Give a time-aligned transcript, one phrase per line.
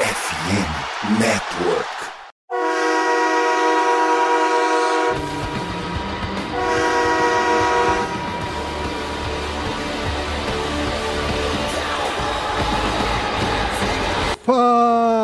[0.00, 2.19] FM Network.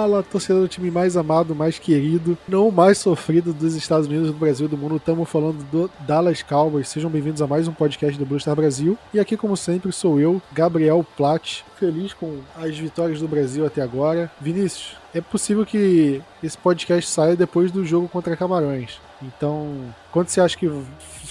[0.06, 4.38] Fala, torcedor do time mais amado, mais querido, não mais sofrido dos Estados Unidos, do
[4.38, 4.98] Brasil do mundo.
[4.98, 6.88] Estamos falando do Dallas Cowboys.
[6.88, 8.96] Sejam bem-vindos a mais um podcast do Blue Star Brasil.
[9.12, 13.82] E aqui, como sempre, sou eu, Gabriel Platt, feliz com as vitórias do Brasil até
[13.82, 14.30] agora.
[14.40, 19.00] Vinícius, é possível que esse podcast saia depois do jogo contra Camarões.
[19.20, 20.70] Então, quando você acha que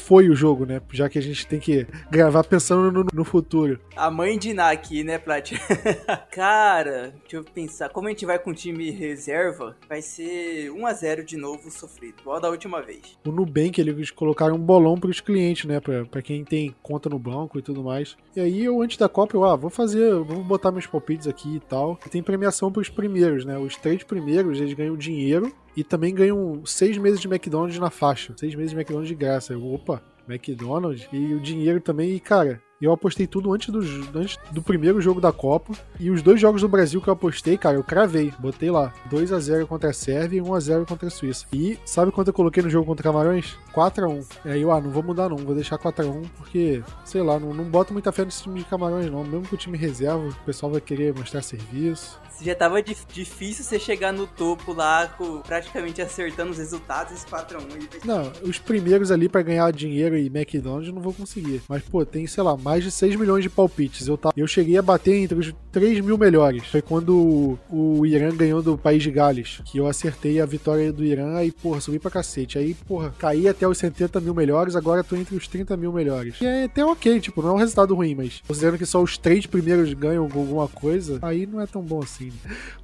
[0.05, 0.80] foi o jogo, né?
[0.91, 3.80] Já que a gente tem que gravar pensando no, no futuro.
[3.96, 5.52] A mãe de Iná aqui, né, Plat?
[6.32, 7.90] Cara, deixa eu pensar.
[7.90, 12.49] Como a gente vai com time reserva, vai ser 1x0 de novo sofrido, igual da
[12.49, 13.18] última vez.
[13.26, 15.80] O Nubank, eles colocaram um bolão pros clientes, né?
[15.80, 18.16] Pra, pra quem tem conta no banco e tudo mais.
[18.35, 21.55] E aí, eu antes da Copa, eu, ah, vou fazer, vou botar meus palpites aqui
[21.55, 21.99] e tal.
[22.05, 23.58] E tem premiação pros primeiros, né?
[23.58, 28.34] Os três primeiros, eles ganham dinheiro e também ganham seis meses de McDonald's na faixa.
[28.38, 29.54] Seis meses de McDonald's de graça.
[29.54, 32.12] Eu, opa, McDonald's e o dinheiro também.
[32.12, 33.80] E, cara, eu apostei tudo antes do,
[34.18, 35.74] antes do primeiro jogo da Copa.
[35.99, 38.34] E os dois jogos do Brasil que eu apostei, cara, eu cravei.
[38.40, 41.46] Botei lá 2 a 0 contra a Sérvia e 1 a 0 contra a Suíça.
[41.54, 43.58] E sabe quanto eu coloquei no jogo contra Camarões?
[43.76, 46.21] 4 a 1 Aí eu, ah, não vou mudar não, vou deixar 4 a 1
[46.37, 49.23] porque, sei lá, não, não boto muita fé nesse time de Camarões não.
[49.26, 52.20] Mesmo que o time reserva, o pessoal vai querer mostrar serviço.
[52.41, 58.05] Já tava difícil você chegar no topo lá, com, praticamente acertando os resultados, esse 4x1.
[58.05, 61.62] Não, os primeiros ali para ganhar dinheiro e McDonald's eu não vou conseguir.
[61.68, 64.07] Mas, pô, tem, sei lá, mais de 6 milhões de palpites.
[64.07, 66.68] Eu, eu cheguei a bater entre os 3 mil melhores.
[66.68, 70.91] Foi quando o, o Irã ganhou do país de Gales, que eu acertei a vitória
[70.91, 72.57] do Irã e, porra, subi pra cacete.
[72.57, 76.40] Aí, porra, caí até os 70 mil melhores, agora tô entre os 30 mil melhores.
[76.41, 79.18] E é até ok, tipo, não é um resultado ruim, mas considerando que só os
[79.18, 82.31] três primeiros ganham alguma coisa, aí não é tão bom assim.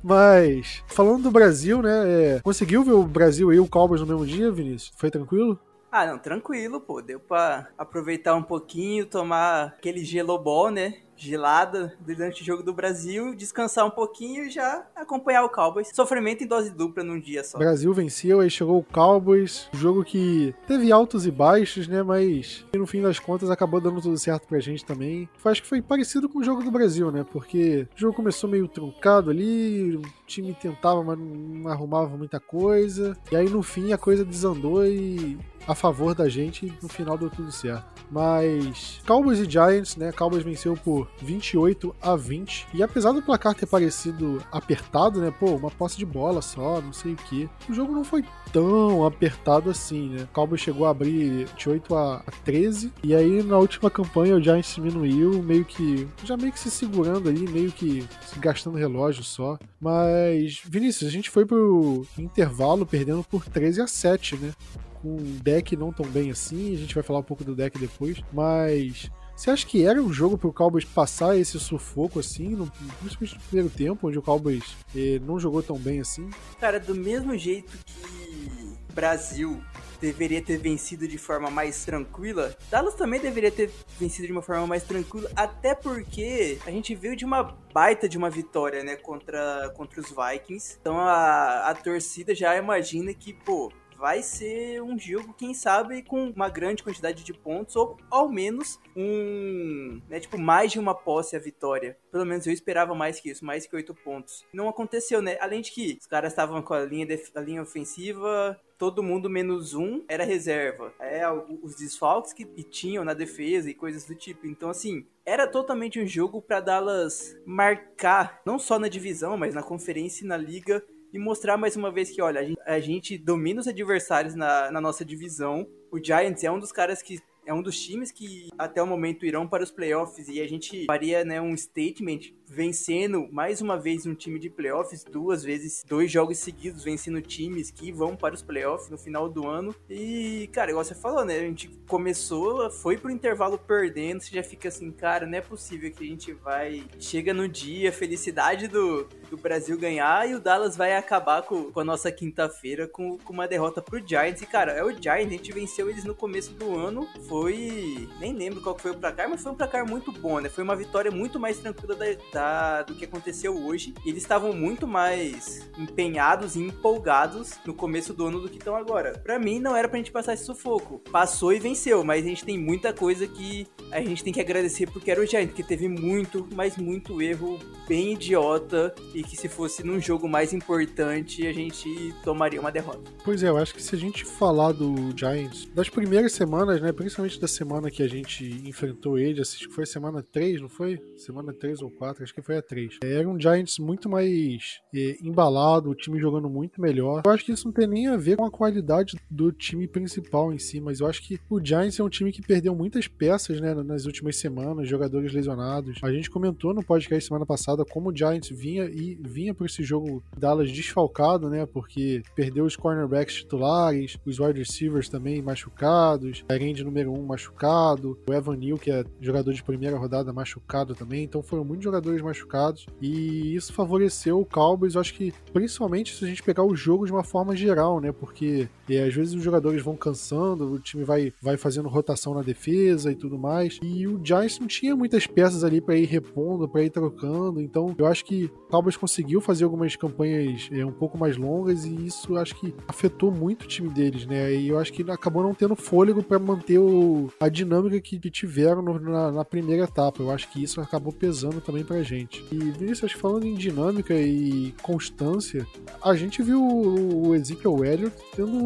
[0.04, 1.92] Mas, falando do Brasil, né?
[2.06, 4.92] É, conseguiu ver o Brasil e o Cowboys no mesmo dia, Vinícius?
[4.96, 5.59] Foi tranquilo?
[5.92, 7.02] Ah, não, tranquilo, pô.
[7.02, 10.96] Deu pra aproveitar um pouquinho, tomar aquele gelobol, né?
[11.28, 15.90] Gelada durante o jogo do Brasil, descansar um pouquinho e já acompanhar o Cowboys.
[15.94, 17.58] Sofrimento em dose dupla num dia só.
[17.58, 22.02] O Brasil venceu, aí chegou o Cowboys, jogo que teve altos e baixos, né?
[22.02, 25.30] Mas no fim das contas acabou dando tudo certo pra gente também.
[25.44, 27.26] Acho que foi parecido com o jogo do Brasil, né?
[27.30, 33.18] Porque o jogo começou meio truncado ali, o time tentava, mas não arrumava muita coisa.
[33.31, 35.38] E aí no fim a coisa desandou e
[35.68, 37.86] a favor da gente no final deu tudo certo.
[38.10, 40.12] Mas Cowboys e Giants, né?
[40.12, 42.68] Cowboys venceu por 28 a 20.
[42.74, 45.32] E apesar do placar ter parecido apertado, né?
[45.32, 47.50] Pô, uma posse de bola só, não sei o que.
[47.70, 50.24] O jogo não foi tão apertado assim, né?
[50.24, 52.92] O Cowboys chegou a abrir de 8 a 13.
[53.04, 56.08] E aí na última campanha o Giants diminuiu, meio que.
[56.24, 58.08] Já meio que se segurando ali, meio que
[58.38, 59.58] gastando relógio só.
[59.80, 64.54] Mas, Vinícius, a gente foi pro intervalo perdendo por 13 a 7, né?
[65.02, 67.78] com um deck não tão bem assim, a gente vai falar um pouco do deck
[67.80, 69.10] depois, mas
[69.41, 73.34] você acha que era um jogo para o Cowboys passar esse sufoco assim, no, principalmente
[73.34, 76.29] no primeiro tempo, onde o Cowboys eh, não jogou tão bem assim?
[76.59, 79.59] Cara, do mesmo jeito que Brasil
[80.00, 84.68] deveria ter vencido de forma mais tranquila, Dallas também deveria ter vencido de uma forma
[84.68, 87.44] mais tranquila, até porque a gente veio de uma
[87.74, 90.78] baita de uma vitória, né, contra, contra os Vikings.
[90.80, 96.31] Então a, a torcida já imagina que, pô, vai ser um jogo, quem sabe, com
[96.31, 101.35] uma grande quantidade de pontos, ou ao menos um, né, tipo, mais de uma posse
[101.35, 101.95] a vitória.
[102.12, 104.44] Pelo menos eu esperava mais que isso, mais que oito pontos.
[104.51, 105.38] Não aconteceu, né?
[105.39, 109.75] Além de que os caras estavam com a linha, a linha ofensiva todo mundo menos
[109.75, 110.91] um era reserva.
[111.00, 111.22] É,
[111.62, 114.47] os desfalques que tinham na defesa e coisas do tipo.
[114.47, 119.62] Então, assim, era totalmente um jogo para Dallas marcar, não só na divisão, mas na
[119.62, 120.83] conferência e na liga,
[121.14, 124.72] e mostrar mais uma vez que, olha, a gente, a gente domina os adversários na,
[124.72, 125.68] na nossa divisão.
[125.92, 129.26] O Giants é um dos caras que é um dos times que até o momento
[129.26, 134.06] irão para os playoffs e a gente faria né, um statement vencendo mais uma vez
[134.06, 138.42] um time de playoffs, duas vezes, dois jogos seguidos, vencendo times que vão para os
[138.42, 139.74] playoffs no final do ano.
[139.89, 141.38] E, cara, igual você falou, né?
[141.38, 145.89] A gente começou, foi pro intervalo perdendo, você já fica assim, cara, não é possível
[145.92, 146.83] que a gente vai.
[147.00, 151.80] Chega no dia, felicidade do, do Brasil ganhar e o Dallas vai acabar com, com
[151.80, 154.42] a nossa quinta-feira com, com uma derrota pro Giants.
[154.42, 157.07] E, cara, é o Giants, a gente venceu eles no começo do ano.
[157.30, 158.09] Foi.
[158.19, 160.50] Nem lembro qual foi o placar, mas foi um placar muito bom, né?
[160.50, 162.41] Foi uma vitória muito mais tranquila da, da
[162.88, 163.94] do que aconteceu hoje.
[164.06, 169.20] Eles estavam muito mais empenhados e empolgados no começo do ano do que estão agora.
[169.20, 171.00] Para mim, não era pra gente passar esse sufoco.
[171.12, 174.90] Passou e venceu, mas a gente tem muita coisa que a gente tem que agradecer
[174.90, 179.50] porque era o Giant, que teve muito, mas muito erro bem idiota e que se
[179.50, 183.12] fosse num jogo mais importante, a gente tomaria uma derrota.
[183.24, 186.92] Pois é, eu acho que se a gente falar do Giants, das primeiras semanas, né,
[186.92, 191.02] principalmente da semana que a gente enfrentou ele, acho que foi semana 3, não foi?
[191.18, 193.00] Semana 3 ou 4, acho que foi a 3.
[193.04, 197.22] Era um Giants muito mais é, embalado, o time jogando muito melhor.
[197.25, 200.54] Eu acho que isso não tem nem a ver com a qualidade do time principal
[200.54, 203.60] em si, mas eu acho que o Giants é um time que perdeu muitas peças,
[203.60, 206.00] né, nas últimas semanas, jogadores lesionados.
[206.01, 209.83] A gente comentou no podcast semana passada como o Giants vinha e vinha por esse
[209.83, 216.56] jogo Dallas desfalcado, né, porque perdeu os cornerbacks titulares, os wide receivers também machucados, a
[216.56, 220.95] end número 1 um machucado, o Evan Neal, que é jogador de primeira rodada, machucado
[220.95, 221.24] também.
[221.24, 224.95] Então foram muitos jogadores machucados e isso favoreceu o Cowboys.
[224.95, 228.12] Eu acho que principalmente se a gente pegar o jogo de uma forma geral, né?
[228.12, 232.41] Porque é, às vezes os jogadores vão cansando, o time vai, vai fazendo rotação na
[232.41, 233.79] defesa e tudo mais.
[233.81, 237.62] E o Giants não tinha muitas peças ali para ir repondo, para ir trocando.
[237.62, 241.85] Então eu acho que o Cowboys conseguiu fazer algumas campanhas é, um pouco mais longas
[241.85, 244.53] e isso acho que afetou muito o time deles, né?
[244.53, 248.29] E eu acho que acabou não tendo fôlego para manter o, a dinâmica que, que
[248.29, 250.21] tiveram no, na, na, primeira etapa.
[250.21, 252.44] Eu acho que isso acabou pesando também pra gente.
[252.51, 255.65] E Vinícius, falando em dinâmica e constância,
[256.03, 258.57] a gente viu o Ezekiel Elliott tendo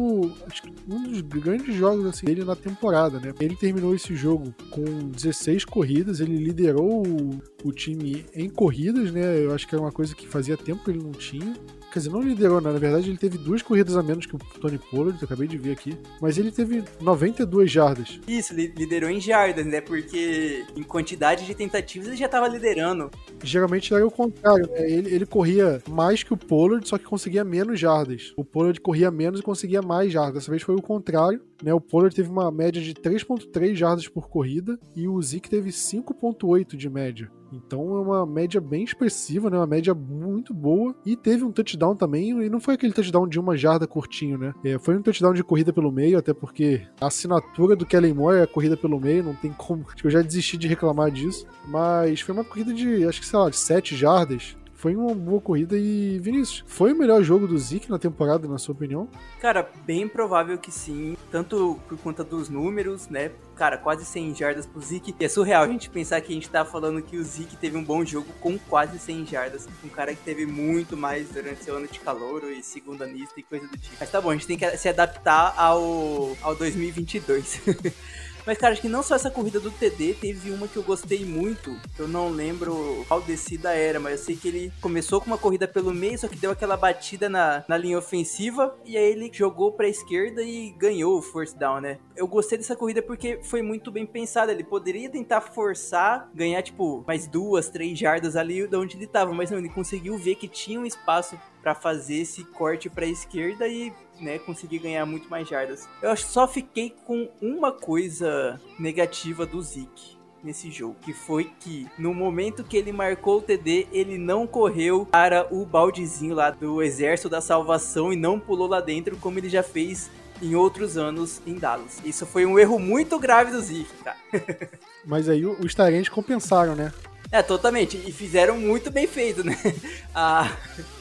[0.88, 3.32] um dos grandes jogos assim, dele na temporada, né?
[3.38, 9.44] Ele terminou esse jogo com 16 corridas, ele liderou o, o time em corridas, né?
[9.44, 11.54] Eu acho que era uma coisa que fazia tempo que ele não tinha.
[11.96, 12.70] Quer dizer, não liderou, né?
[12.70, 15.56] Na verdade, ele teve duas corridas a menos que o Tony Pollard, eu acabei de
[15.56, 15.96] ver aqui.
[16.20, 18.20] Mas ele teve 92 jardas.
[18.28, 19.80] Isso, liderou em jardas, né?
[19.80, 23.10] Porque em quantidade de tentativas ele já tava liderando.
[23.42, 24.90] Geralmente era o contrário, né?
[24.90, 28.34] Ele, ele corria mais que o Pollard, só que conseguia menos jardas.
[28.36, 30.34] O Pollard corria menos e conseguia mais jardas.
[30.34, 31.72] Dessa vez foi o contrário, né?
[31.72, 36.76] O Pollard teve uma média de 3.3 jardas por corrida e o Zeke teve 5.8
[36.76, 37.30] de média.
[37.64, 39.56] Então é uma média bem expressiva, né?
[39.56, 40.94] Uma média muito boa.
[41.04, 44.54] E teve um touchdown também, e não foi aquele touchdown de uma jarda curtinho, né?
[44.64, 48.38] É, foi um touchdown de corrida pelo meio, até porque a assinatura do Kellen Moore
[48.38, 49.84] é a corrida pelo meio, não tem como.
[50.02, 51.46] Eu já desisti de reclamar disso.
[51.68, 55.40] Mas foi uma corrida de, acho que sei lá, de 7 jardas foi uma boa
[55.40, 59.08] corrida e Vinícius, foi o melhor jogo do Zeke na temporada, na sua opinião?
[59.40, 63.30] Cara, bem provável que sim, tanto por conta dos números, né?
[63.56, 65.14] Cara, quase 100 jardas pro Zeke.
[65.18, 67.76] E é surreal a gente pensar que a gente tá falando que o Zeke teve
[67.76, 69.66] um bom jogo com quase 100 jardas.
[69.82, 73.42] Um cara que teve muito mais durante seu ano de calor e segunda lista e
[73.42, 73.96] coisa do tipo.
[73.98, 77.62] Mas tá bom, a gente tem que se adaptar ao, ao 2022.
[78.46, 81.24] Mas, cara, acho que não só essa corrida do TD, teve uma que eu gostei
[81.24, 81.76] muito.
[81.98, 85.66] Eu não lembro qual descida era, mas eu sei que ele começou com uma corrida
[85.66, 88.78] pelo meio, só que deu aquela batida na, na linha ofensiva.
[88.84, 91.98] E aí ele jogou pra esquerda e ganhou o first down, né?
[92.14, 94.52] Eu gostei dessa corrida porque foi muito bem pensada.
[94.52, 99.34] Ele poderia tentar forçar, ganhar, tipo, mais duas, três jardas ali de onde ele tava,
[99.34, 103.66] mas não, ele conseguiu ver que tinha um espaço para fazer esse corte para esquerda
[103.66, 105.88] e né, conseguir ganhar muito mais jardas.
[106.02, 112.14] Eu só fiquei com uma coisa negativa do Zeke nesse jogo, que foi que no
[112.14, 117.28] momento que ele marcou o TD, ele não correu para o baldezinho lá do Exército
[117.28, 120.08] da Salvação e não pulou lá dentro como ele já fez
[120.40, 122.00] em outros anos em Dallas.
[122.04, 124.16] Isso foi um erro muito grave do Zeke, cara.
[125.04, 126.92] Mas aí os Tyrants compensaram, né?
[127.30, 127.96] É, totalmente.
[128.06, 129.56] E fizeram muito bem feito, né?
[130.14, 130.56] Ah,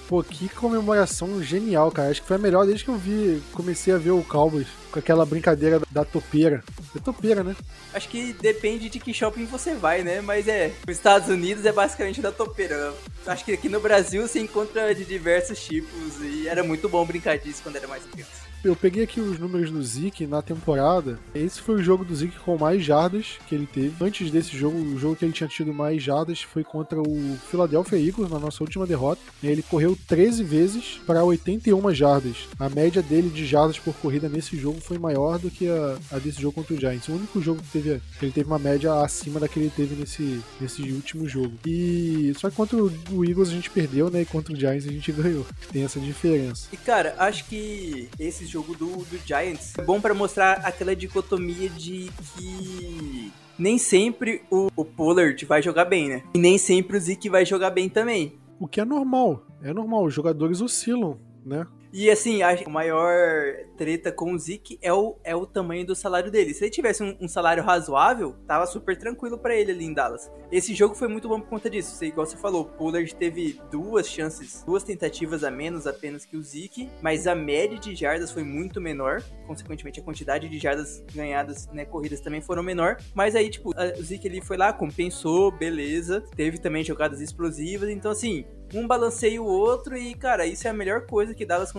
[0.08, 2.10] Pô, que comemoração genial, cara.
[2.12, 5.00] Acho que foi a melhor desde que eu vi, comecei a ver o Cowboys com
[5.00, 6.64] aquela brincadeira da topeira.
[6.96, 7.56] É topeira, né?
[7.92, 10.22] Acho que depende de que shopping você vai, né?
[10.22, 12.94] Mas é, os Estados Unidos é basicamente da topeira.
[13.26, 17.40] Acho que aqui no Brasil você encontra de diversos tipos e era muito bom brincar
[17.40, 18.46] disso quando era mais criança.
[18.66, 21.20] Eu peguei aqui os números do Zeke na temporada.
[21.36, 23.94] Esse foi o jogo do Zeke com mais jardas que ele teve.
[24.04, 28.00] Antes desse jogo, o jogo que ele tinha tido mais jardas foi contra o Philadelphia
[28.00, 29.22] Eagles, na nossa última derrota.
[29.44, 32.48] Ele correu 13 vezes para 81 jardas.
[32.60, 36.18] A média dele de jardas por corrida nesse jogo foi maior do que a, a
[36.18, 37.08] desse jogo contra o Giants.
[37.08, 39.94] O único jogo que, teve, que ele teve uma média acima da que ele teve
[39.96, 41.54] nesse, nesse último jogo.
[41.68, 44.24] E só que contra o Eagles a gente perdeu, né?
[44.24, 45.46] E contra o Giants a gente ganhou.
[45.72, 46.68] Tem essa diferença.
[46.74, 49.74] E cara, acho que esses jogo do, do Giants.
[49.78, 55.84] É bom para mostrar aquela dicotomia de que nem sempre o, o Pollard vai jogar
[55.84, 56.24] bem, né?
[56.34, 58.40] E nem sempre o Zeke vai jogar bem também.
[58.58, 59.46] O que é normal.
[59.62, 61.68] É normal, os jogadores oscilam, né?
[61.98, 66.30] E assim, a maior treta com o Zeke é o, é o tamanho do salário
[66.30, 66.54] dele.
[66.54, 70.30] Se ele tivesse um, um salário razoável, tava super tranquilo para ele ali em Dallas.
[70.52, 71.96] Esse jogo foi muito bom por conta disso.
[71.96, 76.36] Você, igual você falou, o Pollard teve duas chances, duas tentativas a menos apenas que
[76.36, 79.24] o Zeke, mas a média de jardas foi muito menor.
[79.48, 82.98] Consequentemente, a quantidade de jardas ganhadas, né, corridas também foram menor.
[83.14, 86.22] Mas aí, tipo, o Zeke ali foi lá, compensou, beleza.
[86.36, 87.88] Teve também jogadas explosivas.
[87.88, 88.44] Então, assim,
[88.76, 91.74] um balanceia o outro e, cara, isso é a melhor coisa que Dallas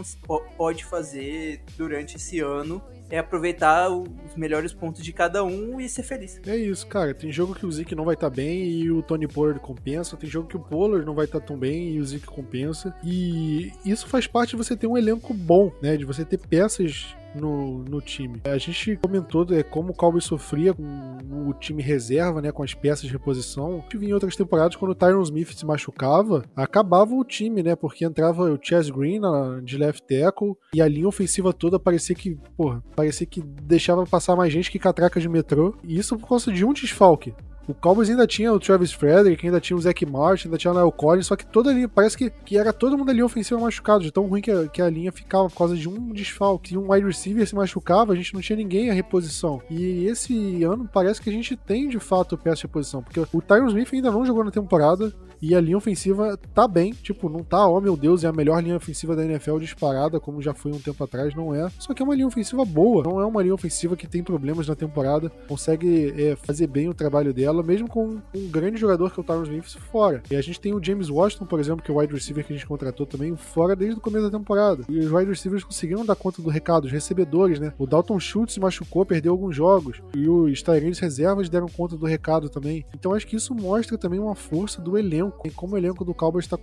[0.57, 2.83] pode fazer durante esse ano.
[3.09, 6.41] É aproveitar os melhores pontos de cada um e ser feliz.
[6.45, 7.15] É isso, cara.
[7.15, 10.17] Tem jogo que o Zeke não vai estar tá bem e o Tony Pollard compensa.
[10.17, 12.93] Tem jogo que o Pollard não vai estar tá tão bem e o Zeke compensa.
[13.05, 15.97] E isso faz parte de você ter um elenco bom, né?
[15.97, 18.41] De você ter peças no, no time.
[18.45, 22.75] A gente comentou é, como o Cowboys sofria com o time reserva, né, com as
[22.75, 23.85] peças de reposição.
[23.89, 28.05] Tive em outras temporadas, quando o Tyron Smith se machucava, acabava o time, né, porque
[28.05, 32.37] entrava o Chess Green na, de left tackle e a linha ofensiva toda parecia que,
[32.57, 35.75] porra, parecia que deixava passar mais gente que catraca de metrô.
[35.85, 37.35] E isso por causa de um desfalque.
[37.69, 40.75] O Cowboys ainda tinha o Travis Frederick, ainda tinha o Zach Martin, ainda tinha o
[40.75, 43.61] Niall Collins, só que toda a linha, parece que, que era todo mundo ali ofensivo
[43.61, 46.71] machucado, de tão ruim que a, que a linha ficava por causa de um desfalque.
[46.71, 49.61] Se um wide receiver se machucava, a gente não tinha ninguém a reposição.
[49.69, 53.43] E esse ano parece que a gente tem de fato peça de reposição, porque o
[53.43, 57.43] Tyron Smith ainda não jogou na temporada, e a linha ofensiva tá bem, tipo, não
[57.43, 60.73] tá, oh meu Deus, é a melhor linha ofensiva da NFL disparada, como já foi
[60.73, 61.69] um tempo atrás, não é.
[61.79, 64.69] Só que é uma linha ofensiva boa, não é uma linha ofensiva que tem problemas
[64.69, 69.21] na temporada, consegue é, fazer bem o trabalho dela, mesmo com um grande jogador que
[69.21, 70.23] é o Tyron Smith fora.
[70.31, 72.53] E a gente tem o James Washington, por exemplo, que é o wide receiver que
[72.53, 74.85] a gente contratou também, fora desde o começo da temporada.
[74.89, 77.73] E os wide receivers conseguiram dar conta do recado, os recebedores, né?
[77.79, 82.07] O Dalton Schultz se machucou, perdeu alguns jogos, e os Tyrants reservas deram conta do
[82.07, 82.85] recado também.
[82.95, 86.15] Então acho que isso mostra também uma força do elenco elenco, como o elenco do
[86.15, 86.57] Cowboys está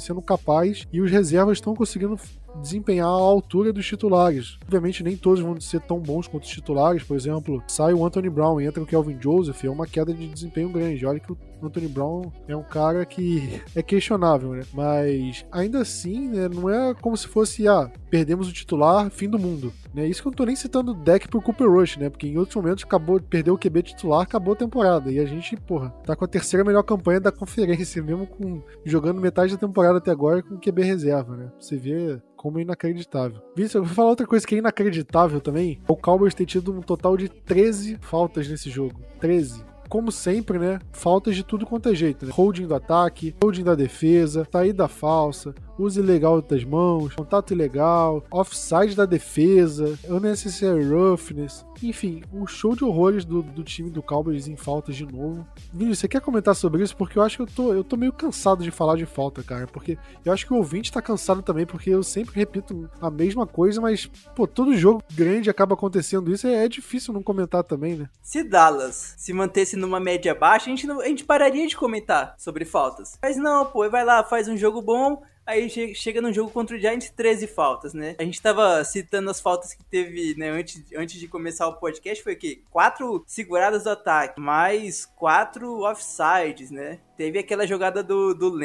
[0.00, 2.18] sendo capaz e os reservas estão conseguindo
[2.60, 4.58] desempenhar à altura dos titulares.
[4.64, 7.02] Obviamente, nem todos vão ser tão bons quanto os titulares.
[7.02, 10.26] Por exemplo, sai o Anthony Brown e entra o Kelvin Joseph, é uma queda de
[10.26, 11.04] desempenho grande.
[11.06, 14.62] Olha que o Anthony Brown é um cara que é questionável, né?
[14.72, 19.38] Mas ainda assim, né, não é como se fosse, ah, perdemos o titular, fim do
[19.38, 19.72] mundo.
[19.92, 20.06] Né?
[20.06, 22.08] Isso que eu não tô nem citando o deck pro Cooper Rush, né?
[22.08, 25.10] Porque em outros momentos acabou, perdeu o QB titular, acabou a temporada.
[25.10, 29.20] E a gente, porra, tá com a terceira melhor campanha da conferência, mesmo com jogando
[29.20, 31.50] metade da temporada até agora com QB reserva, né?
[31.58, 33.42] Você vê como inacreditável.
[33.54, 35.78] Vitor, eu vou falar outra coisa que é inacreditável também.
[35.86, 38.98] O Cowboys ter tido um total de 13 faltas nesse jogo.
[39.20, 40.78] 13 como sempre, né?
[40.92, 42.32] Faltas de tudo quanto é jeito, né?
[42.32, 48.94] Holding do ataque, holding da defesa, saída falsa, uso ilegal das mãos, contato ilegal, offside
[48.94, 51.64] da defesa, unnecessary roughness.
[51.82, 55.46] Enfim, um show de horrores do, do time do Cowboys em faltas de novo.
[55.72, 56.96] Vini, você quer comentar sobre isso?
[56.96, 59.66] Porque eu acho que eu tô, eu tô meio cansado de falar de falta, cara.
[59.66, 63.46] Porque eu acho que o ouvinte tá cansado também, porque eu sempre repito a mesma
[63.46, 66.46] coisa, mas, pô, todo jogo grande acaba acontecendo isso.
[66.46, 68.08] É, é difícil não comentar também, né?
[68.22, 72.34] Se Dallas se mantesse numa média baixa, a gente, não, a gente pararia de comentar
[72.38, 73.18] sobre faltas.
[73.22, 76.78] Mas não, pô, vai lá, faz um jogo bom, Aí chega no jogo contra o
[76.78, 78.14] Giants, 13 faltas, né?
[78.20, 82.22] A gente tava citando as faltas que teve, né, antes, antes de começar o podcast,
[82.22, 82.62] foi o quê?
[82.70, 87.00] Quatro seguradas do ataque, mais quatro offsides, né?
[87.16, 88.60] Teve aquela jogada do, do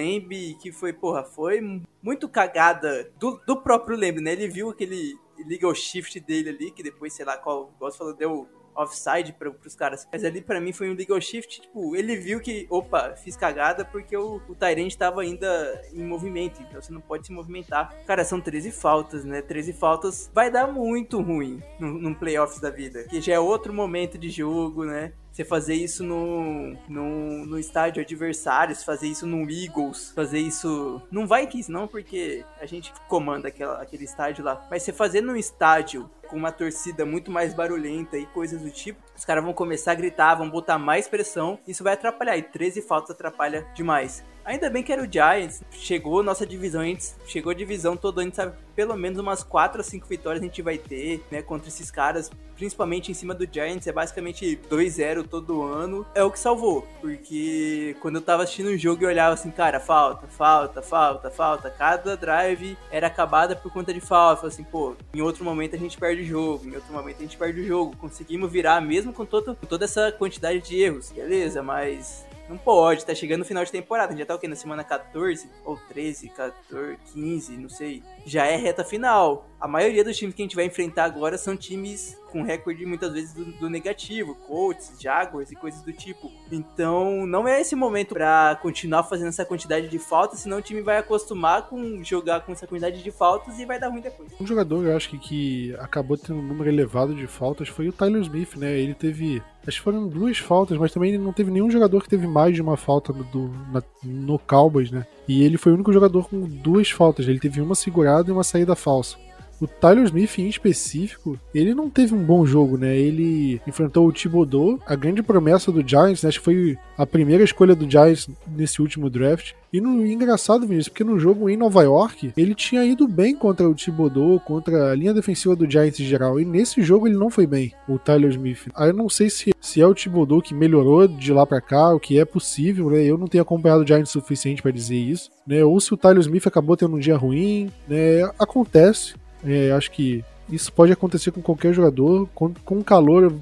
[0.62, 4.34] que foi, porra, foi muito cagada do, do próprio Lembe, né?
[4.34, 8.48] Ele viu aquele legal shift dele ali, que depois, sei lá qual, você falou, deu
[8.76, 10.08] offside para os caras.
[10.12, 13.86] Mas ali para mim foi um legal shift, tipo, ele viu que, opa, fiz cagada
[13.86, 17.94] porque o, o Tyrant estava ainda em movimento, então você não pode se movimentar.
[18.06, 19.42] Cara, são 13 faltas, né?
[19.42, 24.18] 13 faltas vai dar muito ruim num, playoffs da vida, que já é outro momento
[24.18, 25.14] de jogo, né?
[25.36, 31.02] Você fazer isso no, no, no estádio adversário, fazer isso no Eagles, fazer isso.
[31.12, 34.66] Não vai Vikings, não, porque a gente comanda aquela, aquele estádio lá.
[34.72, 39.00] Mas você fazer num estádio com uma torcida muito mais barulhenta e coisas do tipo,
[39.16, 42.38] os caras vão começar a gritar, vão botar mais pressão, isso vai atrapalhar.
[42.38, 44.24] E 13 faltas atrapalha demais.
[44.46, 48.22] Ainda bem que era o Giants, chegou nossa divisão, a gente chegou a divisão toda,
[48.22, 51.42] a gente sabe pelo menos umas 4 ou 5 vitórias a gente vai ter, né,
[51.42, 56.06] contra esses caras, principalmente em cima do Giants, é basicamente 2-0 todo ano.
[56.14, 59.80] É o que salvou, porque quando eu tava assistindo o jogo eu olhava assim, cara,
[59.80, 64.96] falta, falta, falta, falta, cada drive era acabada por conta de falta, eu assim, pô,
[65.12, 67.66] em outro momento a gente perde o jogo, em outro momento a gente perde o
[67.66, 72.58] jogo, conseguimos virar mesmo com, todo, com toda essa quantidade de erros, beleza, mas Não
[72.58, 74.10] pode, tá chegando no final de temporada.
[74.10, 74.48] A gente já tá o quê?
[74.48, 75.50] Na semana 14?
[75.64, 78.04] Ou 13, 14, 15, não sei.
[78.26, 79.50] Já é reta final.
[79.60, 83.14] A maioria dos times que a gente vai enfrentar agora são times com recorde muitas
[83.14, 86.30] vezes do, do negativo, Colts, Jaguars e coisas do tipo.
[86.52, 90.82] Então, não é esse momento para continuar fazendo essa quantidade de faltas, senão o time
[90.82, 94.30] vai acostumar com jogar com essa quantidade de faltas e vai dar ruim depois.
[94.40, 97.94] Um jogador, eu acho que, que acabou tendo um número elevado de faltas foi o
[97.94, 98.78] Tyler Smith, né?
[98.78, 102.28] Ele teve Acho que foram duas faltas, mas também não teve nenhum jogador que teve
[102.28, 105.06] mais de uma falta do, na, no Cowboys, né?
[105.28, 107.28] E ele foi o único jogador com duas faltas.
[107.28, 109.18] Ele teve uma segurada e uma saída falsa.
[109.60, 112.96] O Tyler Smith, em específico, ele não teve um bom jogo, né?
[112.96, 116.30] Ele enfrentou o Thibodeau, a grande promessa do Giants, né?
[116.30, 119.54] Acho que foi a primeira escolha do Giants nesse último draft.
[119.72, 123.68] E no engraçado, Vinícius, porque no jogo em Nova York, ele tinha ido bem contra
[123.68, 126.40] o Thibodeau, contra a linha defensiva do Giants em geral.
[126.40, 128.68] E nesse jogo ele não foi bem, o Tyler Smith.
[128.74, 131.94] Aí eu não sei se, se é o Thibodeau que melhorou de lá para cá,
[131.94, 133.04] o que é possível, né?
[133.04, 135.64] Eu não tenho acompanhado o Giants o suficiente para dizer isso, né?
[135.64, 138.24] Ou se o Tyler Smith acabou tendo um dia ruim, né?
[138.40, 139.16] Acontece.
[139.46, 142.28] É, acho que isso pode acontecer com qualquer jogador.
[142.34, 143.34] Com, com calor,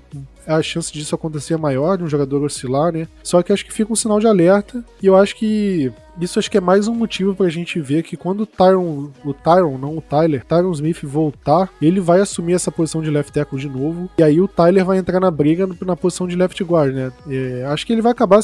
[0.45, 3.07] a chance disso acontecer é maior, de um jogador oscilar, né?
[3.24, 4.83] Só que acho que fica um sinal de alerta.
[5.01, 8.15] E eu acho que isso acho que é mais um motivo pra gente ver que
[8.15, 12.72] quando o Tyron, o Tyron, não o Tyler, Tyron Smith voltar, ele vai assumir essa
[12.72, 14.10] posição de left tackle de novo.
[14.17, 17.12] E aí o Tyler vai entrar na briga na posição de left guard, né?
[17.27, 18.39] É, acho que ele vai acabar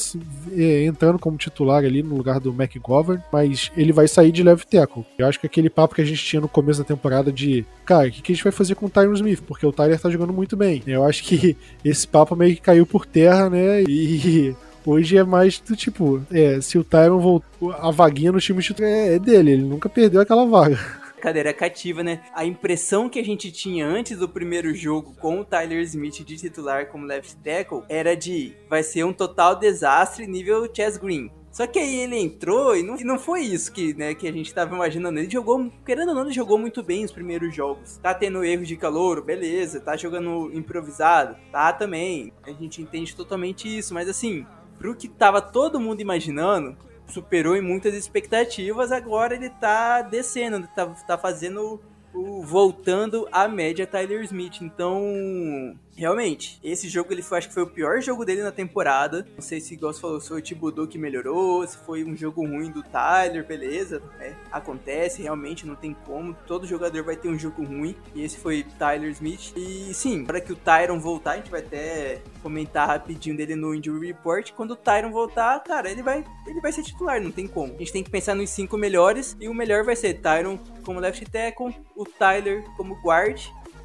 [0.51, 4.67] é, entrando como titular ali no lugar do McGovern, mas ele vai sair de left
[4.67, 5.05] tackle.
[5.17, 8.07] Eu acho que aquele papo que a gente tinha no começo da temporada de, cara,
[8.07, 9.41] o que, que a gente vai fazer com o Tyron Smith?
[9.41, 10.81] Porque o Tyler tá jogando muito bem.
[10.87, 13.83] Eu acho que esse papo meio que caiu por terra, né?
[13.83, 14.55] E
[14.85, 19.15] Hoje é mais do tipo, é, se o Tyron voltou, a vaguinha no time é,
[19.15, 20.79] é dele, ele nunca perdeu aquela vaga
[21.19, 22.21] cadeira cativa, né?
[22.33, 26.37] A impressão que a gente tinha antes do primeiro jogo com o Tyler Smith de
[26.37, 31.29] titular como left tackle era de vai ser um total desastre nível Chess Green.
[31.51, 34.31] Só que aí ele entrou e não, e não foi isso que, né, que a
[34.31, 35.19] gente tava imaginando.
[35.19, 37.97] Ele jogou, querendo ou não, ele jogou muito bem os primeiros jogos.
[37.97, 39.79] Tá tendo erros de calor, beleza.
[39.79, 42.31] Tá jogando improvisado, tá também.
[42.43, 44.45] A gente entende totalmente isso, mas assim,
[44.79, 50.87] pro que tava todo mundo imaginando, superou em muitas expectativas, agora ele tá descendo, tá,
[51.05, 51.81] tá fazendo
[52.13, 54.61] voltando à média Tyler Smith.
[54.61, 59.27] Então, realmente, esse jogo ele foi, acho que foi o pior jogo dele na temporada.
[59.35, 62.45] Não sei se, igual falou, se foi o Thibodeau que melhorou, se foi um jogo
[62.45, 64.01] ruim do Tyler, beleza.
[64.19, 66.35] É, acontece, realmente, não tem como.
[66.47, 67.95] Todo jogador vai ter um jogo ruim.
[68.15, 69.53] E esse foi Tyler Smith.
[69.55, 73.75] E sim, para que o Tyron voltar, a gente vai até comentar rapidinho dele no
[73.75, 74.51] Injury Report.
[74.53, 77.75] Quando o Tyron voltar, cara, ele vai, ele vai ser titular, não tem como.
[77.75, 79.35] A gente tem que pensar nos cinco melhores.
[79.39, 80.57] E o melhor vai ser Tyron
[80.89, 83.39] como left tackle, o Tyler como guard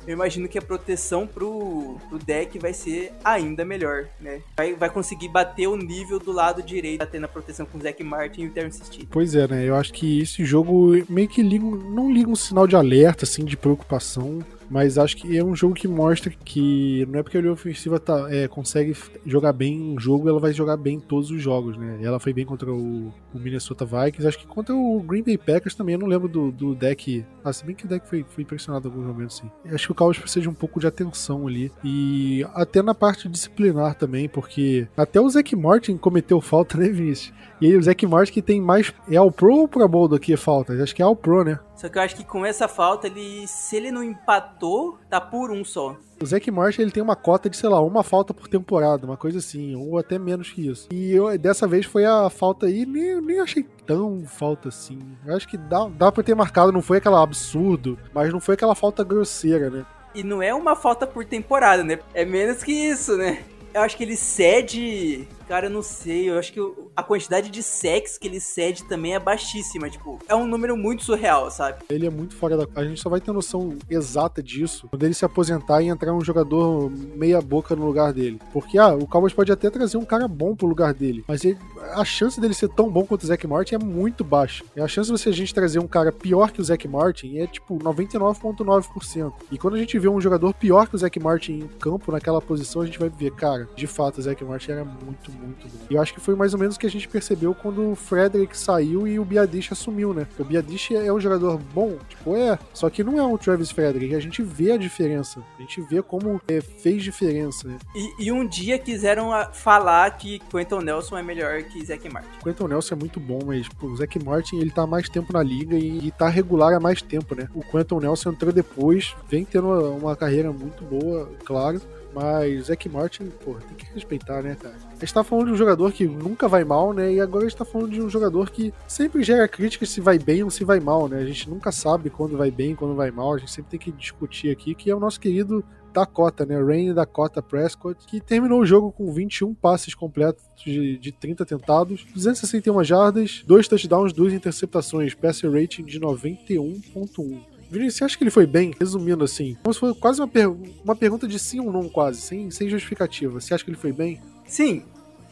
[0.07, 4.43] eu imagino que a proteção pro, pro deck vai ser ainda melhor, né?
[4.57, 7.81] Vai, vai conseguir bater o nível do lado direito, tá tendo a proteção com o
[7.81, 9.09] Zack Martin e o Terence Steele.
[9.11, 9.65] Pois é, né?
[9.67, 13.45] Eu acho que esse jogo meio que liga, não liga um sinal de alerta, assim,
[13.45, 17.41] de preocupação mas acho que é um jogo que mostra que não é porque a
[17.41, 21.41] linha ofensiva tá, é, consegue jogar bem um jogo, ela vai jogar bem todos os
[21.41, 21.99] jogos, né?
[22.03, 25.75] Ela foi bem contra o, o Minnesota Vikings, acho que contra o Green Bay Packers
[25.75, 27.25] também, eu não lembro do, do deck.
[27.45, 29.51] Ah, se bem que o deck foi, foi impressionado em alguns momentos, sim.
[29.67, 31.71] Acho que o Cowboys precisa de um pouco de atenção ali.
[31.83, 37.33] E até na parte disciplinar também, porque até o Zack Martin cometeu falta, né, Vinícius?
[37.61, 38.93] E aí o Zack Martin que tem mais.
[39.09, 40.73] É ao Pro ou Pro Bowl do que falta?
[40.83, 41.59] Acho que é ao Pro, né?
[41.85, 43.47] Só que eu acho que com essa falta, ele.
[43.47, 45.95] Se ele não empatou, tá por um só.
[46.19, 49.19] O Zack Martin ele tem uma cota de, sei lá, uma falta por temporada, uma
[49.19, 50.89] coisa assim, ou até menos que isso.
[50.91, 54.99] E eu, dessa vez foi a falta aí, nem, nem achei tão falta assim.
[55.27, 58.55] Eu acho que dá, dá pra ter marcado, não foi aquela absurdo, mas não foi
[58.55, 59.85] aquela falta grosseira, né?
[60.15, 61.99] E não é uma falta por temporada, né?
[62.15, 63.45] É menos que isso, né?
[63.75, 66.31] Eu acho que ele cede Cara, eu não sei.
[66.31, 66.61] Eu acho que
[66.97, 69.91] a quantidade de sex que ele cede também é baixíssima.
[69.91, 71.85] Tipo, é um número muito surreal, sabe?
[71.89, 72.67] Ele é muito fora da.
[72.75, 76.25] A gente só vai ter noção exata disso quando ele se aposentar e entrar um
[76.25, 78.41] jogador meia-boca no lugar dele.
[78.53, 81.25] Porque, ah, o Cowboys pode até trazer um cara bom pro lugar dele.
[81.27, 81.59] Mas ele...
[81.93, 84.65] a chance dele ser tão bom quanto o Zac Martin é muito baixa.
[84.77, 87.39] E a chance de você a gente trazer um cara pior que o Zac Martin
[87.39, 89.33] é tipo 99,9%.
[89.51, 92.41] E quando a gente vê um jogador pior que o Zac Martin em campo, naquela
[92.41, 95.87] posição, a gente vai ver, cara, de fato, o Zac Martin era muito muito bom.
[95.91, 97.95] E eu acho que foi mais ou menos o que a gente percebeu quando o
[97.95, 100.27] Frederick saiu e o Biadish assumiu, né?
[100.39, 104.15] O Biadish é um jogador bom, tipo, é, só que não é um Travis Frederick.
[104.15, 105.43] A gente vê a diferença.
[105.59, 107.79] A gente vê como é, fez diferença, né?
[107.95, 112.29] E, e, um dia quiseram falar que Quentin Nelson é melhor que Zack Martin.
[112.43, 115.33] Quentin Nelson é muito bom, mas pô, o Zack Martin ele tá há mais tempo
[115.33, 117.49] na liga e, e tá regular há mais tempo, né?
[117.55, 121.81] O Quentin Nelson entrou depois, vem tendo uma, uma carreira muito boa, claro
[122.15, 124.75] Mas Zac Martin, pô, tem que respeitar, né, cara?
[124.91, 127.13] A gente tá falando de um jogador que nunca vai mal, né?
[127.13, 130.19] E agora a gente tá falando de um jogador que sempre gera críticas se vai
[130.19, 131.19] bem ou se vai mal, né?
[131.19, 133.35] A gente nunca sabe quando vai bem, quando vai mal.
[133.35, 136.61] A gente sempre tem que discutir aqui, que é o nosso querido Dakota, né?
[136.61, 142.05] Rain Dakota Prescott, que terminou o jogo com 21 passes completos de, de 30 tentados,
[142.15, 147.54] 261 jardas, 2 touchdowns, 2 interceptações, passer rating de 91.1.
[147.75, 148.73] Vinícius, você acha que ele foi bem?
[148.79, 150.49] Resumindo assim, como se fosse quase uma, per
[150.85, 153.41] uma pergunta de sim ou não, quase, sem, sem justificativa.
[153.41, 154.21] Você acha que ele foi bem?
[154.47, 154.85] Sim,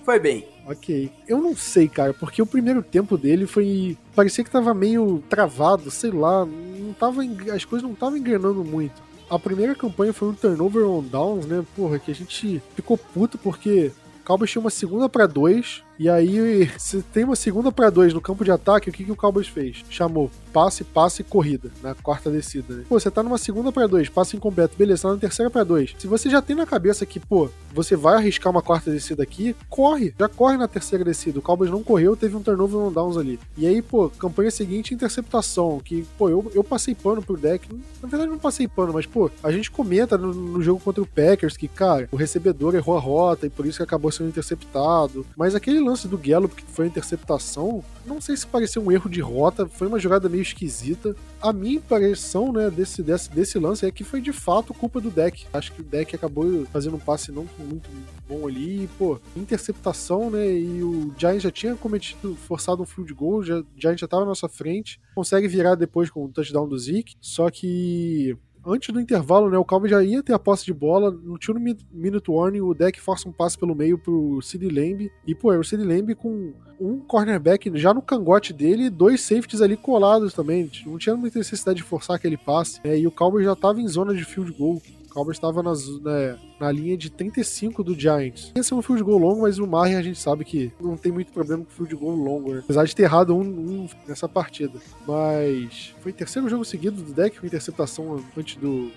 [0.04, 0.46] foi bem.
[0.66, 1.10] Ok.
[1.28, 3.96] Eu não sei, cara, porque o primeiro tempo dele foi.
[4.14, 6.44] Parecia que tava meio travado, sei lá.
[6.44, 7.22] Não tava.
[7.54, 9.02] As coisas não estavam engrenando muito
[9.34, 11.64] a primeira campanha foi um turnover on downs, né?
[11.74, 16.08] Porra, que a gente ficou puto porque o Cowboys tinha uma segunda para dois e
[16.08, 19.16] aí, se tem uma segunda para dois no campo de ataque, o que, que o
[19.16, 19.84] Cowboys fez?
[19.88, 22.74] Chamou passe, passe corrida na quarta descida.
[22.74, 22.84] Né?
[22.88, 25.94] Pô, você tá numa segunda para dois, passe incompleto, beleza, tá na terceira para dois.
[25.98, 29.56] Se você já tem na cabeça que, pô, você vai arriscar uma quarta descida aqui,
[29.68, 31.38] corre, já corre na terceira descida.
[31.38, 33.40] O Cowboys não correu, teve um turnover on downs ali.
[33.56, 37.68] E aí, pô, campanha seguinte, interceptação, que, pô, eu, eu passei pano pro deck.
[38.02, 41.06] Na verdade, não passei pano, mas, pô, a gente comenta no, no jogo contra o
[41.06, 45.24] Packers que, cara, o recebedor errou a rota e por isso que acabou sendo interceptado.
[45.36, 49.08] Mas aquele lance do Gallup, que foi a interceptação, não sei se pareceu um erro
[49.08, 51.14] de rota, foi uma jogada meio esquisita.
[51.40, 55.10] A minha impressão, né, desse, desse, desse lance é que foi de fato culpa do
[55.10, 55.46] deck.
[55.52, 57.88] Acho que o deck acabou fazendo um passe não muito
[58.28, 63.12] bom ali, e, pô, interceptação, né, e o Giants já tinha cometido, forçado um field
[63.12, 66.68] goal, já, o Giants já tava na nossa frente, consegue virar depois com o touchdown
[66.68, 70.64] do Zeke, só que antes do intervalo, né, o Calvin já ia ter a posse
[70.64, 74.40] de bola, não tinha um minute warning, o deck força um passe pelo meio pro
[74.42, 78.84] Sid Lamb, e pô, é o Sid Lamb com um cornerback já no cangote dele
[78.84, 82.98] e dois safeties ali colados também, não tinha muita necessidade de forçar aquele passe, né,
[82.98, 84.80] e o Cowboys já estava em zona de field goal.
[85.12, 88.50] O Cowboys estava né, na linha de 35 do Giants.
[88.56, 91.12] Ia ser um field goal longo, mas o Maher a gente sabe que não tem
[91.12, 92.60] muito problema com field goal longo, né?
[92.64, 94.78] Apesar de ter errado um, um nessa partida.
[95.06, 98.90] Mas foi o terceiro jogo seguido do deck com interceptação antes do,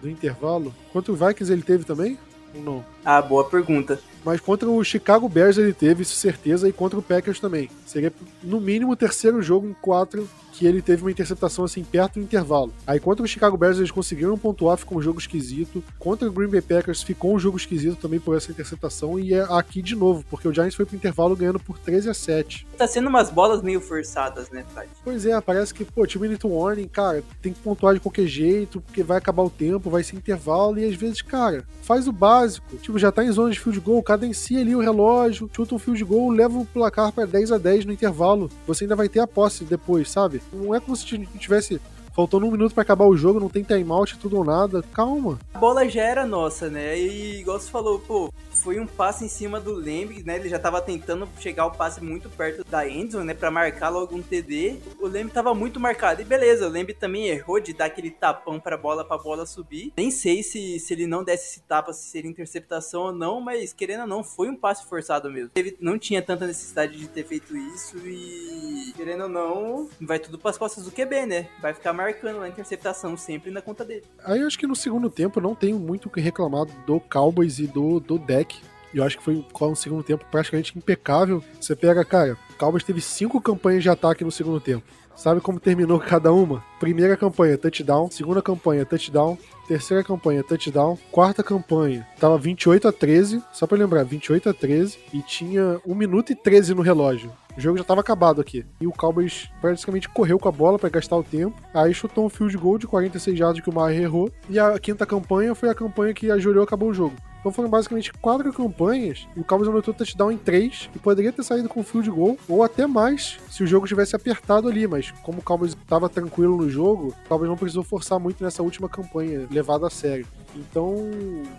[0.00, 0.74] do intervalo.
[0.90, 2.16] Quanto o Vikings ele teve também?
[2.54, 2.84] Ou não?
[3.04, 4.00] Ah, boa pergunta.
[4.24, 7.68] Mas contra o Chicago Bears ele teve, isso certeza, e contra o Packers também.
[7.84, 8.10] Seria
[8.42, 10.26] no mínimo o terceiro jogo em quatro
[10.58, 12.72] que ele teve uma interceptação assim perto do intervalo.
[12.84, 15.84] Aí contra o Chicago Bears eles conseguiram pontuar, ficou um jogo esquisito.
[16.00, 19.46] Contra o Green Bay Packers ficou um jogo esquisito também por essa interceptação e é
[19.50, 22.66] aqui de novo, porque o Giants foi pro intervalo ganhando por 13 a 7.
[22.76, 24.90] Tá sendo umas bolas meio forçadas, né, Fred?
[25.04, 28.80] Pois é, parece que, pô, time Minute Warning, cara, tem que pontuar de qualquer jeito,
[28.80, 32.76] porque vai acabar o tempo, vai ser intervalo, e às vezes, cara, faz o básico.
[32.78, 36.02] Tipo, já tá em zona de field goal, cadencia ali o relógio, chuta um field
[36.04, 38.50] goal, leva o placar para 10 a 10 no intervalo.
[38.66, 40.42] Você ainda vai ter a posse depois, sabe?
[40.52, 41.04] Não é como se
[41.38, 41.80] tivesse
[42.18, 44.82] faltando um minuto para acabar o jogo, não tem timeout, tudo ou nada.
[44.92, 45.38] Calma.
[45.54, 46.98] A bola já era nossa, né?
[46.98, 50.36] E igual você falou, pô, foi um passe em cima do Lembre, né?
[50.36, 53.34] Ele já tava tentando chegar o passe muito perto da Endzone, né?
[53.34, 54.78] Pra marcar logo um TD.
[55.00, 56.20] O Lembre tava muito marcado.
[56.20, 59.92] E beleza, o Lembre também errou de dar aquele tapão pra bola, pra bola subir.
[59.96, 63.72] Nem sei se, se ele não desse esse tapa, se seria interceptação ou não, mas
[63.72, 65.52] querendo ou não, foi um passe forçado mesmo.
[65.54, 70.38] Ele não tinha tanta necessidade de ter feito isso e, querendo ou não, vai tudo
[70.38, 71.48] pras costas do QB, né?
[71.62, 74.04] Vai ficar marcando a interceptação sempre na conta dele.
[74.24, 77.58] Aí eu acho que no segundo tempo não tenho muito o que reclamar do Cowboys
[77.58, 78.58] e do, do deck
[78.94, 81.44] eu acho que foi um segundo tempo praticamente impecável.
[81.60, 84.82] Você pega, cara, o Cowboys teve cinco campanhas de ataque no segundo tempo.
[85.14, 86.64] Sabe como terminou cada uma?
[86.78, 88.10] Primeira campanha, touchdown.
[88.10, 89.36] Segunda campanha, touchdown.
[89.66, 90.96] Terceira campanha, touchdown.
[91.10, 93.42] Quarta campanha, tava 28 a 13.
[93.52, 94.98] Só pra lembrar, 28 a 13.
[95.12, 97.32] E tinha 1 minuto e 13 no relógio.
[97.58, 98.64] O jogo já tava acabado aqui.
[98.80, 101.60] E o Cowboys praticamente correu com a bola para gastar o tempo.
[101.74, 104.30] Aí chutou um field goal de 46 jardas que o Maher errou.
[104.48, 107.16] E a quinta campanha foi a campanha que a Jureu acabou o jogo.
[107.40, 111.42] Então foram basicamente quatro campanhas e o Cowboys anotou touchdown em três e poderia ter
[111.42, 115.38] saído com field goal ou até mais se o jogo tivesse apertado ali, mas como
[115.38, 119.46] o Cowboys estava tranquilo no jogo, o Cowboys não precisou forçar muito nessa última campanha,
[119.50, 120.26] levada a sério.
[120.54, 121.10] Então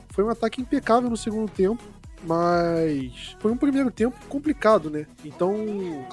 [0.09, 1.81] foi um ataque impecável no segundo tempo
[2.23, 5.05] mas foi um primeiro tempo complicado, né?
[5.23, 5.55] Então,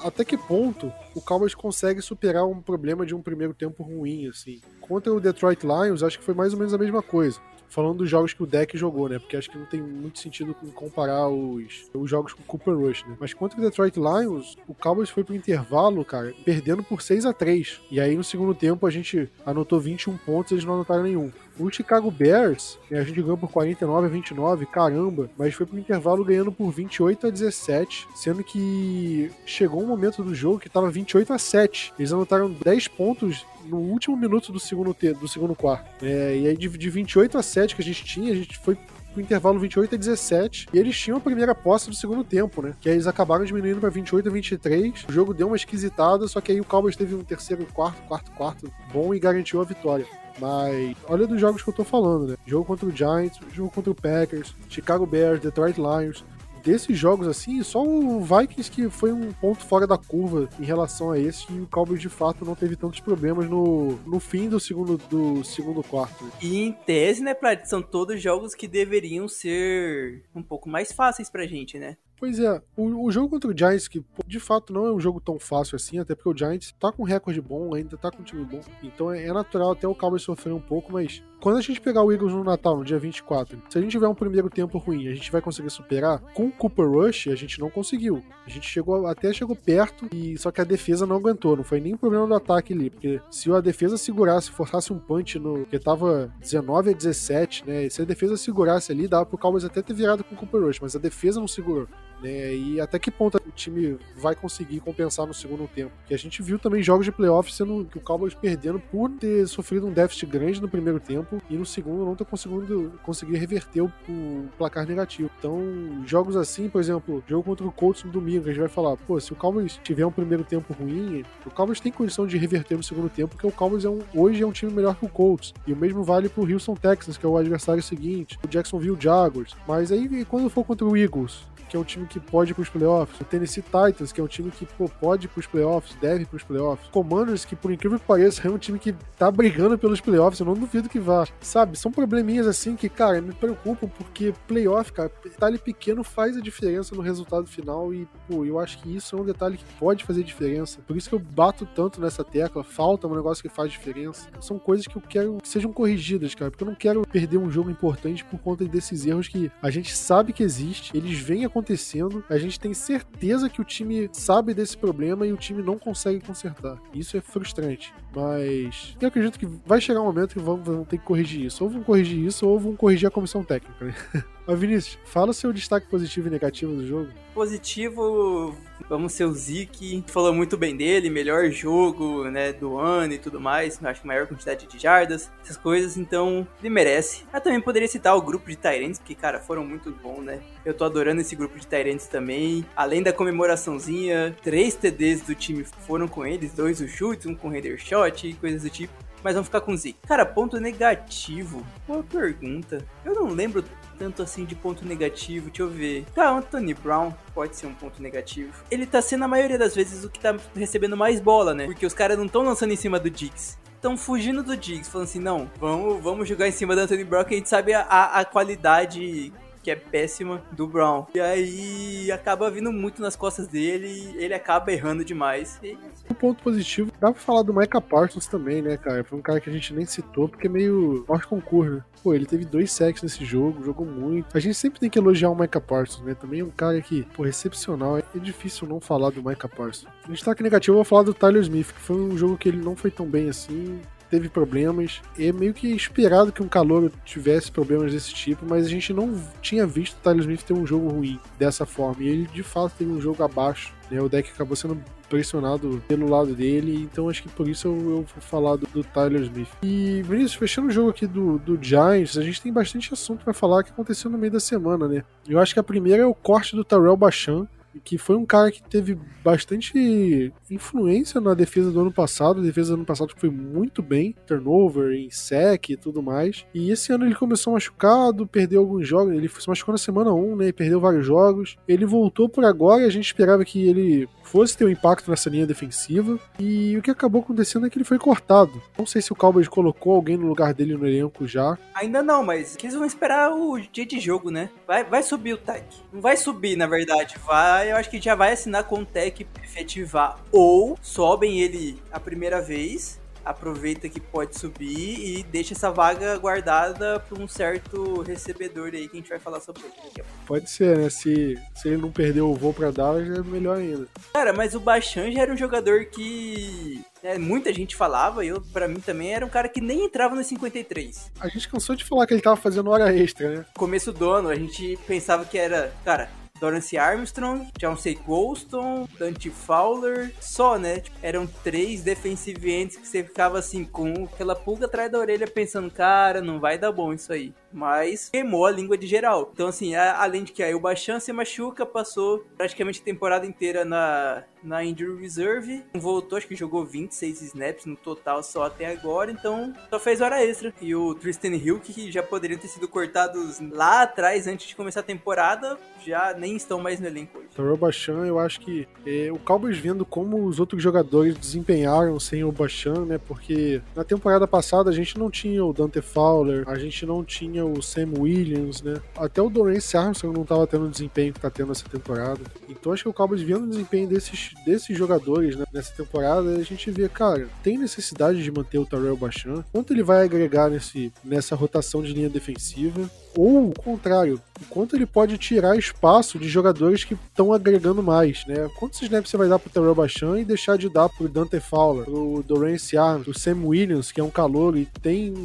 [0.03, 4.61] até que ponto o Cowboys consegue superar um problema de um primeiro tempo ruim, assim?
[4.81, 7.39] Contra o Detroit Lions, acho que foi mais ou menos a mesma coisa
[7.69, 9.19] falando dos jogos que o deck jogou, né?
[9.19, 13.03] Porque acho que não tem muito sentido comparar os, os jogos com o Cooper Rush,
[13.05, 13.15] né?
[13.19, 17.33] Mas contra o Detroit Lions, o Cowboys foi pro intervalo, cara, perdendo por 6 a
[17.33, 21.31] 3 E aí no segundo tempo a gente anotou 21 pontos, eles não anotaram nenhum.
[21.59, 26.23] O Chicago Bears, a gente ganhou por 49 a 29, caramba, mas foi pro intervalo
[26.23, 31.33] ganhando por 28 a 17, sendo que chegou um momento do jogo que tava 28
[31.33, 31.93] a 7.
[31.97, 36.05] Eles anotaram 10 pontos no último minuto do segundo, do segundo quarto.
[36.05, 38.77] É, e aí de, de 28 a 7 que a gente tinha, a gente foi
[39.17, 42.73] pro intervalo 28 a 17 e eles tinham a primeira posse do segundo tempo, né?
[42.79, 45.05] Que aí eles acabaram diminuindo para 28 a 23.
[45.09, 48.31] O jogo deu uma esquisitada, só que aí o Cowboys teve um terceiro, quarto, quarto,
[48.31, 50.05] quarto bom e garantiu a vitória.
[50.39, 52.35] Mas olha dos jogos que eu tô falando, né?
[52.45, 56.23] Jogo contra o Giants, jogo contra o Packers, Chicago Bears, Detroit Lions
[56.63, 61.11] desses jogos assim, só o Vikings que foi um ponto fora da curva em relação
[61.11, 64.59] a esse e o Cowboys de fato não teve tantos problemas no, no fim do
[64.59, 66.25] segundo, do segundo quarto.
[66.41, 71.29] E em tese, né, Plat, são todos jogos que deveriam ser um pouco mais fáceis
[71.29, 71.97] pra gente, né?
[72.19, 75.21] Pois é, o, o, jogo contra o Giants, que de fato não é um jogo
[75.21, 78.23] tão fácil assim, até porque o Giants tá com um recorde bom, ainda tá com
[78.23, 78.59] um time bom.
[78.81, 82.03] Então é, é natural até o Cowboys sofrer um pouco, mas quando a gente pegar
[82.03, 85.07] o Eagles no Natal, no dia 24, se a gente tiver um primeiro tempo ruim,
[85.07, 86.19] a gente vai conseguir superar?
[86.33, 88.23] Com o Cooper Rush, a gente não conseguiu.
[88.45, 91.55] A gente chegou até chegou perto, e só que a defesa não aguentou.
[91.55, 95.37] Não foi nem problema do ataque ali, porque se a defesa segurasse, forçasse um punch
[95.37, 95.65] no.
[95.65, 97.89] que tava 19 a 17, né?
[97.89, 100.79] Se a defesa segurasse ali, dava pro Cowboys até ter virado com o Cooper Rush,
[100.79, 101.87] mas a defesa não segurou.
[102.21, 105.91] Né, e até que ponto o time vai conseguir compensar no segundo tempo.
[106.07, 109.47] Que a gente viu também jogos de playoffs sendo que o Cowboys perdendo por ter
[109.47, 113.81] sofrido um déficit grande no primeiro tempo e no segundo não tá conseguindo conseguir reverter
[113.81, 115.29] o, o, placar negativo.
[115.37, 115.61] Então,
[116.05, 119.19] jogos assim, por exemplo, jogo contra o Colts no domingo, a gente vai falar, pô,
[119.19, 122.83] se o Cowboys tiver um primeiro tempo ruim, o Cowboys tem condição de reverter no
[122.83, 125.53] segundo tempo, porque o Cowboys é um, hoje é um time melhor que o Colts.
[125.65, 129.55] E o mesmo vale pro Houston Texans, que é o adversário seguinte, o Jacksonville Jaguars.
[129.67, 132.69] Mas aí, quando for contra o Eagles, que é um time que pode ir pros
[132.69, 133.19] playoffs.
[133.19, 136.25] O Tennessee Titans, que é um time que pô, pode ir pros playoffs, deve ir
[136.25, 136.89] pros playoffs.
[136.89, 140.45] Commanders, que por incrível que pareça, é um time que tá brigando pelos playoffs, eu
[140.45, 141.27] não duvido que vá.
[141.41, 146.41] Sabe, são probleminhas assim que, cara, me preocupam, porque playoff, cara, detalhe pequeno faz a
[146.41, 150.03] diferença no resultado final e, pô, eu acho que isso é um detalhe que pode
[150.03, 150.79] fazer diferença.
[150.85, 154.27] Por isso que eu bato tanto nessa tecla, falta um negócio que faz diferença.
[154.39, 157.49] São coisas que eu quero que sejam corrigidas, cara, porque eu não quero perder um
[157.49, 161.49] jogo importante por conta desses erros que a gente sabe que existe, eles vêm a
[161.57, 165.77] acontecendo, a gente tem certeza que o time sabe desse problema e o time não
[165.77, 166.77] consegue consertar.
[166.93, 167.93] Isso é frustrante.
[168.15, 171.63] Mas eu acredito que vai chegar um momento que vão, vão ter que corrigir isso.
[171.63, 173.85] Ou vão corrigir isso, ou vão corrigir a comissão técnica.
[173.85, 173.95] Né?
[174.47, 177.09] Mas Vinícius, fala o seu destaque positivo e negativo do jogo.
[177.33, 178.55] Positivo,
[178.87, 180.05] vamos ser o Zik.
[180.07, 183.83] Falou muito bem dele, melhor jogo né, do ano e tudo mais.
[183.83, 187.25] Acho que maior quantidade de jardas, essas coisas, então ele merece.
[187.33, 190.39] Eu também poderia citar o grupo de Tyrants, que, cara, foram muito bons, né?
[190.63, 192.65] Eu tô adorando esse grupo de Tyrants também.
[192.73, 197.49] Além da comemoraçãozinha, três TDs do time foram com eles, dois o chute, um com
[197.49, 199.95] o Shot e coisas do tipo mas vamos ficar com Z.
[200.07, 201.65] Cara, ponto negativo.
[201.87, 202.85] Boa pergunta.
[203.03, 203.63] Eu não lembro
[203.97, 205.47] tanto assim de ponto negativo.
[205.47, 206.05] Deixa eu ver.
[206.13, 208.53] Tá, Anthony Brown pode ser um ponto negativo.
[208.69, 211.65] Ele tá sendo a maioria das vezes o que tá recebendo mais bola, né?
[211.65, 215.07] Porque os caras não estão lançando em cima do Diggs estão fugindo do Diggs, falando
[215.07, 217.81] assim, não, vamos, vamos jogar em cima do Anthony Brown, que a gente sabe a,
[217.83, 219.31] a qualidade
[219.67, 221.07] que é péssima do Brown.
[221.13, 225.59] E aí acaba vindo muito nas costas dele ele acaba errando demais.
[225.61, 225.77] E...
[226.09, 229.03] Um ponto positivo, dá pra falar do Micah Parsons também, né, cara?
[229.03, 231.83] Foi um cara que a gente nem citou porque é meio morte concurso, né?
[232.01, 234.37] Pô, ele teve dois sacks nesse jogo, jogou muito.
[234.37, 236.15] A gente sempre tem que elogiar o Micah Parsons, né?
[236.15, 237.97] Também é um cara que, pô, excepcional.
[237.97, 239.91] É difícil não falar do Micah Parsons.
[240.05, 242.47] A gente tá negativo, eu vou falar do Tyler Smith, que foi um jogo que
[242.47, 245.01] ele não foi tão bem assim teve problemas.
[245.17, 249.13] É meio que esperado que um calor tivesse problemas desse tipo, mas a gente não
[249.41, 252.03] tinha visto o Tyler Smith ter um jogo ruim dessa forma.
[252.03, 253.73] E ele de fato teve um jogo abaixo.
[253.89, 254.01] Né?
[254.01, 257.95] O deck acabou sendo pressionado pelo lado dele, então acho que por isso eu, eu
[257.97, 259.47] vou falar do, do, Tyler Smith.
[259.63, 263.33] E, Vinícius, fechando o jogo aqui do, do Giants, a gente tem bastante assunto para
[263.33, 265.03] falar que aconteceu no meio da semana, né?
[265.27, 267.47] Eu acho que a primeira é o corte do Tarell Bachan,
[267.83, 272.39] que foi um cara que teve bastante influência na defesa do ano passado.
[272.39, 276.45] A defesa do ano passado foi muito bem, turnover, em sec e tudo mais.
[276.53, 279.13] E esse ano ele começou machucado, perdeu alguns jogos.
[279.13, 280.47] Ele se machucou na semana 1, né?
[280.47, 281.57] E perdeu vários jogos.
[281.67, 285.29] Ele voltou por agora e a gente esperava que ele fosse ter um impacto nessa
[285.29, 286.19] linha defensiva.
[286.37, 288.61] E o que acabou acontecendo é que ele foi cortado.
[288.77, 291.57] Não sei se o Cowboys colocou alguém no lugar dele no elenco já.
[291.73, 294.49] Ainda não, mas eles vão esperar o dia de jogo, né?
[294.67, 295.65] Vai, vai subir o tech.
[295.91, 297.15] Não vai subir, na verdade.
[297.25, 300.19] Vai, eu acho que já vai assinar com o tech efetivar.
[300.31, 306.99] Ou sobem ele a primeira vez aproveita que pode subir e deixa essa vaga guardada
[306.99, 310.05] para um certo recebedor aí que a gente vai falar sobre ele.
[310.25, 310.89] Pode ser, né?
[310.89, 313.87] Se, se ele não perder o voo para Dallas, é melhor ainda.
[314.13, 318.41] Cara, mas o Bachan já era um jogador que é, muita gente falava, e eu,
[318.41, 321.11] para mim também, era um cara que nem entrava no 53.
[321.19, 323.45] A gente cansou de falar que ele tava fazendo hora extra, né?
[323.55, 326.09] Começo do ano, a gente pensava que era, cara,
[326.39, 330.79] Dorance Armstrong, Chauncey Golston, Dante Fowler, só, né?
[330.79, 335.27] Tipo, eram três defensive ends que você ficava assim com aquela pulga atrás da orelha
[335.27, 337.33] pensando, cara, não vai dar bom isso aí.
[337.51, 339.31] Mas queimou a língua de geral.
[339.33, 340.61] Então, assim, a, além de que aí o
[340.99, 345.63] se machuca, passou praticamente a temporada inteira na, na Injury Reserve.
[345.73, 350.23] Voltou, acho que jogou 26 snaps no total só até agora, então só fez hora
[350.23, 350.53] extra.
[350.61, 354.81] E o Tristan Hill, que já poderiam ter sido cortados lá atrás, antes de começar
[354.81, 357.27] a temporada, já nem estão mais no elenco hoje.
[357.33, 361.99] Então, o Bachan, eu acho que é, o Cowboys vendo como os outros jogadores desempenharam
[361.99, 362.97] sem o Bachan, né?
[362.97, 367.36] Porque na temporada passada a gente não tinha o Dante Fowler, a gente não tinha
[367.43, 368.79] o Sam Williams, né?
[368.95, 372.21] Até o Dorance Armstrong não estava tendo o desempenho que está tendo essa temporada.
[372.49, 376.43] Então acho que o Cowboys vendo o desempenho desses, desses jogadores né, nessa temporada, a
[376.43, 379.43] gente vê, cara, tem necessidade de manter o Tarell Bachan.
[379.51, 382.89] Quanto ele vai agregar nesse, nessa rotação de linha defensiva?
[383.17, 388.47] Ou o contrário, quanto ele pode tirar espaço de jogadores que estão agregando mais, né?
[388.59, 391.85] Quantos snaps você vai dar pro Terrell Bachan e deixar de dar pro Dante Fowler,
[391.85, 395.15] pro Dorance Arms, pro Sam Williams, que é um calor e tem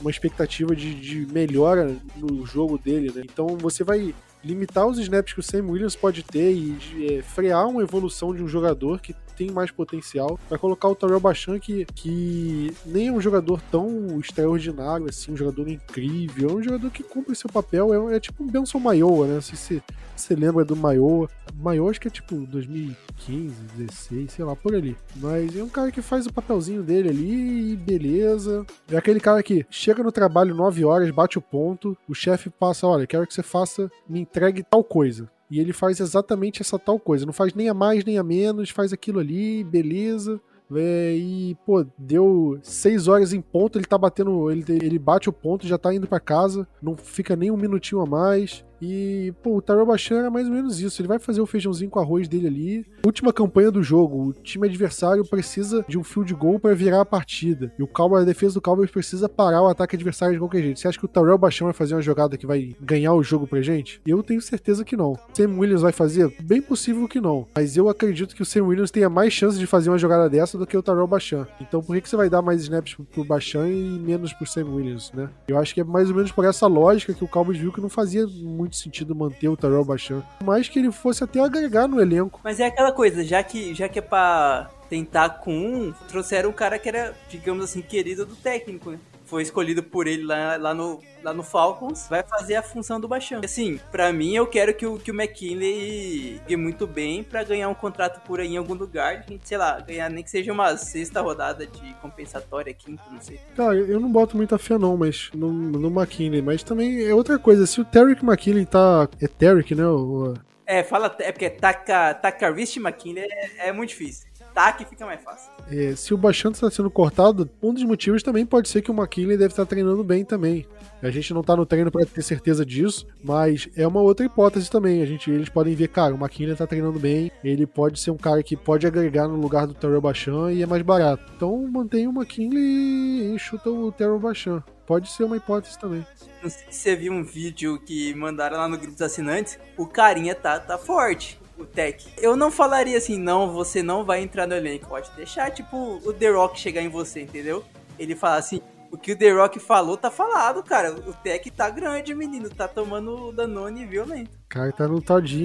[0.00, 3.22] uma expectativa de, de melhora no jogo dele, né?
[3.24, 6.78] Então você vai limitar os snaps que o Sam Williams pode ter e
[7.12, 10.38] é, frear uma evolução de um jogador que tem mais potencial.
[10.50, 15.36] Vai colocar o Tarell Bachan, que, que nem é um jogador tão extraordinário, assim, um
[15.36, 16.50] jogador incrível.
[16.50, 18.10] É um jogador que cumpre seu papel.
[18.10, 19.34] É, é tipo um Benson Maioa, né?
[19.36, 19.82] Não sei se
[20.14, 21.26] você lembra do Maioa.
[21.54, 24.94] Maioa acho que é tipo 2015, 16, sei lá, por ali.
[25.16, 28.66] Mas é um cara que faz o papelzinho dele ali e beleza.
[28.90, 32.86] É aquele cara que chega no trabalho 9 horas, bate o ponto, o chefe passa,
[32.86, 35.30] olha, quero que você faça, me entregue tal coisa.
[35.50, 37.26] E ele faz exatamente essa tal coisa.
[37.26, 40.40] Não faz nem a mais nem a menos, faz aquilo ali, beleza.
[40.72, 44.50] É, e, pô, deu seis horas em ponto, ele tá batendo.
[44.50, 48.00] Ele, ele bate o ponto, já tá indo para casa, não fica nem um minutinho
[48.00, 48.64] a mais.
[48.80, 51.00] E, pô, o Tyrell Bachan é mais ou menos isso.
[51.00, 52.86] Ele vai fazer o feijãozinho com arroz dele ali.
[53.04, 54.28] Última campanha do jogo.
[54.28, 57.72] O time adversário precisa de um field goal para virar a partida.
[57.78, 60.80] E o Cowboys, a defesa do Cowboys precisa parar o ataque adversário de qualquer jeito.
[60.80, 63.46] Você acha que o Tyrell Bachan vai fazer uma jogada que vai ganhar o jogo
[63.46, 64.00] pra gente?
[64.06, 65.18] Eu tenho certeza que não.
[65.34, 66.34] Sam Williams vai fazer?
[66.40, 67.46] Bem possível que não.
[67.54, 70.56] Mas eu acredito que o Sam Williams tenha mais chance de fazer uma jogada dessa
[70.56, 71.46] do que o Tyrell Bachan.
[71.60, 74.66] Então por que, que você vai dar mais snaps pro Bachan e menos pro Sam
[74.66, 75.28] Williams, né?
[75.48, 77.80] Eu acho que é mais ou menos por essa lógica que o Cowboys viu que
[77.80, 81.88] não fazia muito muito sentido manter o Tarell Bachan, mais que ele fosse até agregar
[81.88, 82.40] no elenco.
[82.44, 86.52] Mas é aquela coisa, já que, já que é pra tentar com um, trouxeram um
[86.52, 88.98] cara que era, digamos assim, querido do técnico, né?
[89.30, 93.06] Foi escolhido por ele lá, lá, no, lá no Falcons, vai fazer a função do
[93.06, 93.40] baixão.
[93.44, 97.68] Assim, para mim, eu quero que o, que o McKinley ganhe muito bem para ganhar
[97.68, 99.24] um contrato por aí em algum lugar.
[99.28, 103.38] Gente, sei lá, ganhar nem que seja uma sexta rodada de compensatória, quinta, não sei.
[103.54, 106.42] Cara, eu não boto muita fé não, mas no, no McKinley.
[106.42, 109.08] Mas também é outra coisa, se o Terry McKinley tá...
[109.22, 109.86] É Terry, né?
[109.86, 110.34] O...
[110.66, 111.14] É, fala...
[111.20, 115.50] É porque Taka, Takarist McKinley é, é muito difícil ataque fica mais fácil.
[115.70, 118.94] É, se o Bachanto está sendo cortado, um dos motivos também pode ser que o
[118.94, 120.66] McKinley deve estar treinando bem também.
[121.02, 124.70] A gente não tá no treino para ter certeza disso, mas é uma outra hipótese
[124.70, 125.02] também.
[125.02, 128.18] A gente, eles podem ver, cara, o McKinley tá treinando bem, ele pode ser um
[128.18, 131.24] cara que pode agregar no lugar do Terrell Bachan e é mais barato.
[131.34, 134.62] Então mantém o McKinley e chuta o Terrell Bachan.
[134.86, 136.04] Pode ser uma hipótese também.
[136.42, 139.86] Não sei se você viu um vídeo que mandaram lá no grupo dos assinantes, o
[139.86, 142.06] carinha tá, tá forte o Tech.
[142.18, 144.88] Eu não falaria assim, não, você não vai entrar no elenco.
[144.88, 147.64] Pode deixar, tipo, o The Rock chegar em você, entendeu?
[147.98, 150.92] Ele fala assim, o que o The Rock falou tá falado, cara.
[150.92, 152.50] O Tech tá grande, menino.
[152.50, 154.30] Tá tomando Danone violento.
[154.48, 155.02] Cara tá no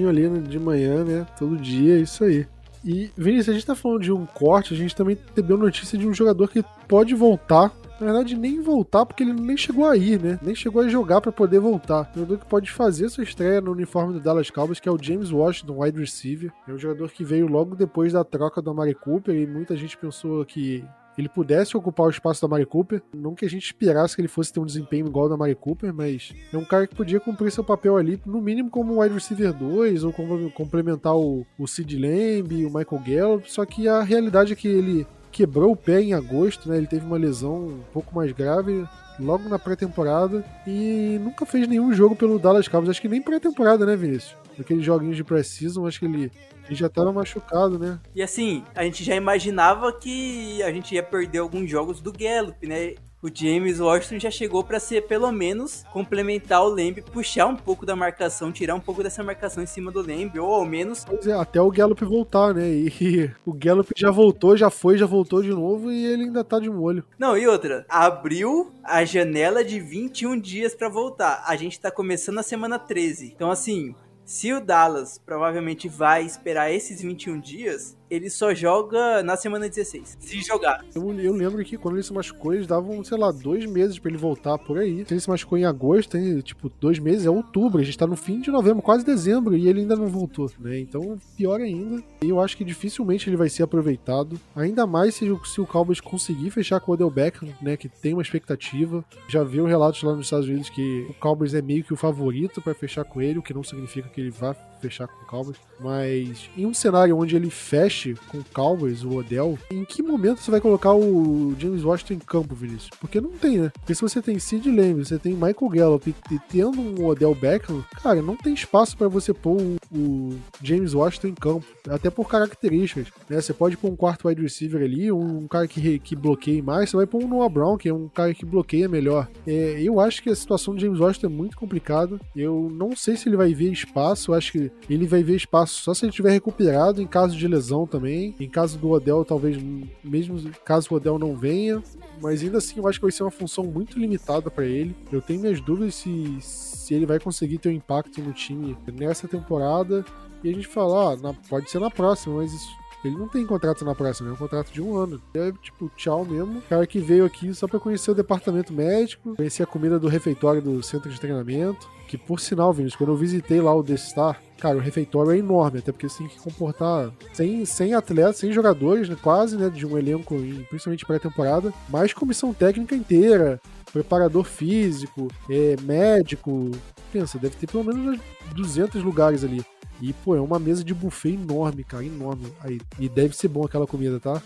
[0.08, 1.26] ali de manhã, né?
[1.38, 2.46] Todo dia, é isso aí.
[2.84, 6.06] E, Vinícius, a gente tá falando de um corte, a gente também recebeu notícia de
[6.06, 10.20] um jogador que pode voltar na verdade, nem voltar, porque ele nem chegou a ir,
[10.20, 10.38] né?
[10.42, 12.10] Nem chegou a jogar para poder voltar.
[12.14, 15.02] O jogador que pode fazer sua estreia no uniforme do Dallas Cowboys, que é o
[15.02, 16.52] James Washington, wide receiver.
[16.68, 19.96] É um jogador que veio logo depois da troca do Amari Cooper e muita gente
[19.96, 20.84] pensou que
[21.18, 23.02] ele pudesse ocupar o espaço da Mari Cooper.
[23.14, 25.92] Não que a gente esperasse que ele fosse ter um desempenho igual da Mari Cooper,
[25.92, 29.52] mas é um cara que podia cumprir seu papel ali, no mínimo como wide receiver
[29.52, 33.50] 2, ou como complementar o, o Sid Lamb, o Michael Gallup.
[33.50, 35.06] Só que a realidade é que ele
[35.36, 36.78] quebrou o pé em agosto, né?
[36.78, 38.88] Ele teve uma lesão um pouco mais grave
[39.20, 42.88] logo na pré-temporada e nunca fez nenhum jogo pelo Dallas Cowboys.
[42.88, 44.34] Acho que nem pré-temporada, né, Vinícius?
[44.58, 46.32] Aqueles joguinhos de pré-season, acho que ele,
[46.64, 48.00] ele já estava machucado, né?
[48.14, 52.66] E assim, a gente já imaginava que a gente ia perder alguns jogos do Gallup,
[52.66, 52.94] né?
[53.26, 57.84] O James Washington já chegou para ser pelo menos complementar o Lamb, puxar um pouco
[57.84, 61.04] da marcação, tirar um pouco dessa marcação em cima do Lamb, ou ao menos.
[61.04, 62.68] Pois é, até o Gallup voltar, né?
[62.68, 66.60] E o Gallup já voltou, já foi, já voltou de novo e ele ainda tá
[66.60, 67.04] de molho.
[67.18, 71.42] Não, e outra, abriu a janela de 21 dias para voltar.
[71.46, 73.32] A gente tá começando a semana 13.
[73.34, 73.92] Então, assim,
[74.24, 80.18] se o Dallas provavelmente vai esperar esses 21 dias, ele só joga na semana 16.
[80.20, 80.84] Se jogar.
[80.94, 84.10] Eu, eu lembro que quando ele se machucou, eles davam, sei lá, dois meses para
[84.10, 85.04] ele voltar por aí.
[85.04, 87.80] Se ele se machucou em agosto, tem, tipo, dois meses, é outubro.
[87.80, 90.78] A gente tá no fim de novembro, quase dezembro, e ele ainda não voltou, né?
[90.78, 92.02] Então, pior ainda.
[92.22, 94.38] E eu acho que dificilmente ele vai ser aproveitado.
[94.54, 97.76] Ainda mais se, se o Cowboys conseguir fechar com o Odell Beckham, né?
[97.76, 99.04] Que tem uma expectativa.
[99.28, 102.60] Já viu relatos lá nos Estados Unidos que o Cowboys é meio que o favorito
[102.62, 105.56] para fechar com ele, o que não significa que ele vá fechar com o Cowboys.
[105.80, 110.40] Mas em um cenário onde ele feche com o Cowboys, o Odell, em que momento
[110.40, 112.90] você vai colocar o James Washington em campo, Vinícius?
[113.00, 113.72] Porque não tem, né?
[113.74, 117.84] Porque se você tem Sid Lamb, você tem Michael Gallup e, tendo um Odell Beckham,
[118.02, 121.66] cara, não tem espaço para você pôr o, o, James Washington em campo.
[121.88, 123.40] Até por características, né?
[123.40, 126.90] Você pode pôr um quarto wide receiver ali, um, um cara que, que bloqueie mais,
[126.90, 129.28] você vai pôr um Noah Brown, que é um cara que bloqueia melhor.
[129.46, 132.18] É, eu acho que a situação do James Washington é muito complicada.
[132.34, 135.82] Eu não sei se ele vai ver espaço, eu acho que ele vai ver espaço
[135.82, 138.34] só se ele tiver recuperado em caso de lesão também.
[138.38, 139.58] Em caso do Odell, talvez,
[140.02, 141.82] mesmo caso o Odell não venha.
[142.20, 144.94] Mas ainda assim, eu acho que vai ser uma função muito limitada para ele.
[145.12, 149.28] Eu tenho minhas dúvidas se, se ele vai conseguir ter um impacto no time nessa
[149.28, 150.04] temporada.
[150.42, 153.46] E a gente fala, ah, na, pode ser na próxima, mas isso ele não tem
[153.46, 155.20] contrato na próxima, é um contrato de um ano.
[155.34, 156.62] É tipo, tchau mesmo.
[156.68, 160.60] Cara que veio aqui só pra conhecer o departamento médico, conhecer a comida do refeitório
[160.60, 161.88] do centro de treinamento.
[162.08, 165.38] Que por sinal, Vinícius, quando eu visitei lá o The Star, cara, o refeitório é
[165.38, 169.68] enorme, até porque você tem que comportar 100, 100 atletas, 100 jogadores, né, quase, né,
[169.68, 170.36] de um elenco,
[170.68, 173.60] principalmente pré-temporada, mais comissão técnica inteira,
[173.92, 176.70] preparador físico, é, médico.
[177.12, 178.20] Pensa, deve ter pelo menos
[178.54, 179.64] 200 lugares ali.
[180.00, 182.52] E, pô, é uma mesa de buffet enorme, cara, enorme.
[182.60, 184.42] Aí, e deve ser bom aquela comida, tá?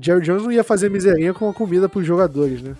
[0.00, 2.76] Jerry Jones não ia fazer miserinha com a comida pros jogadores, né?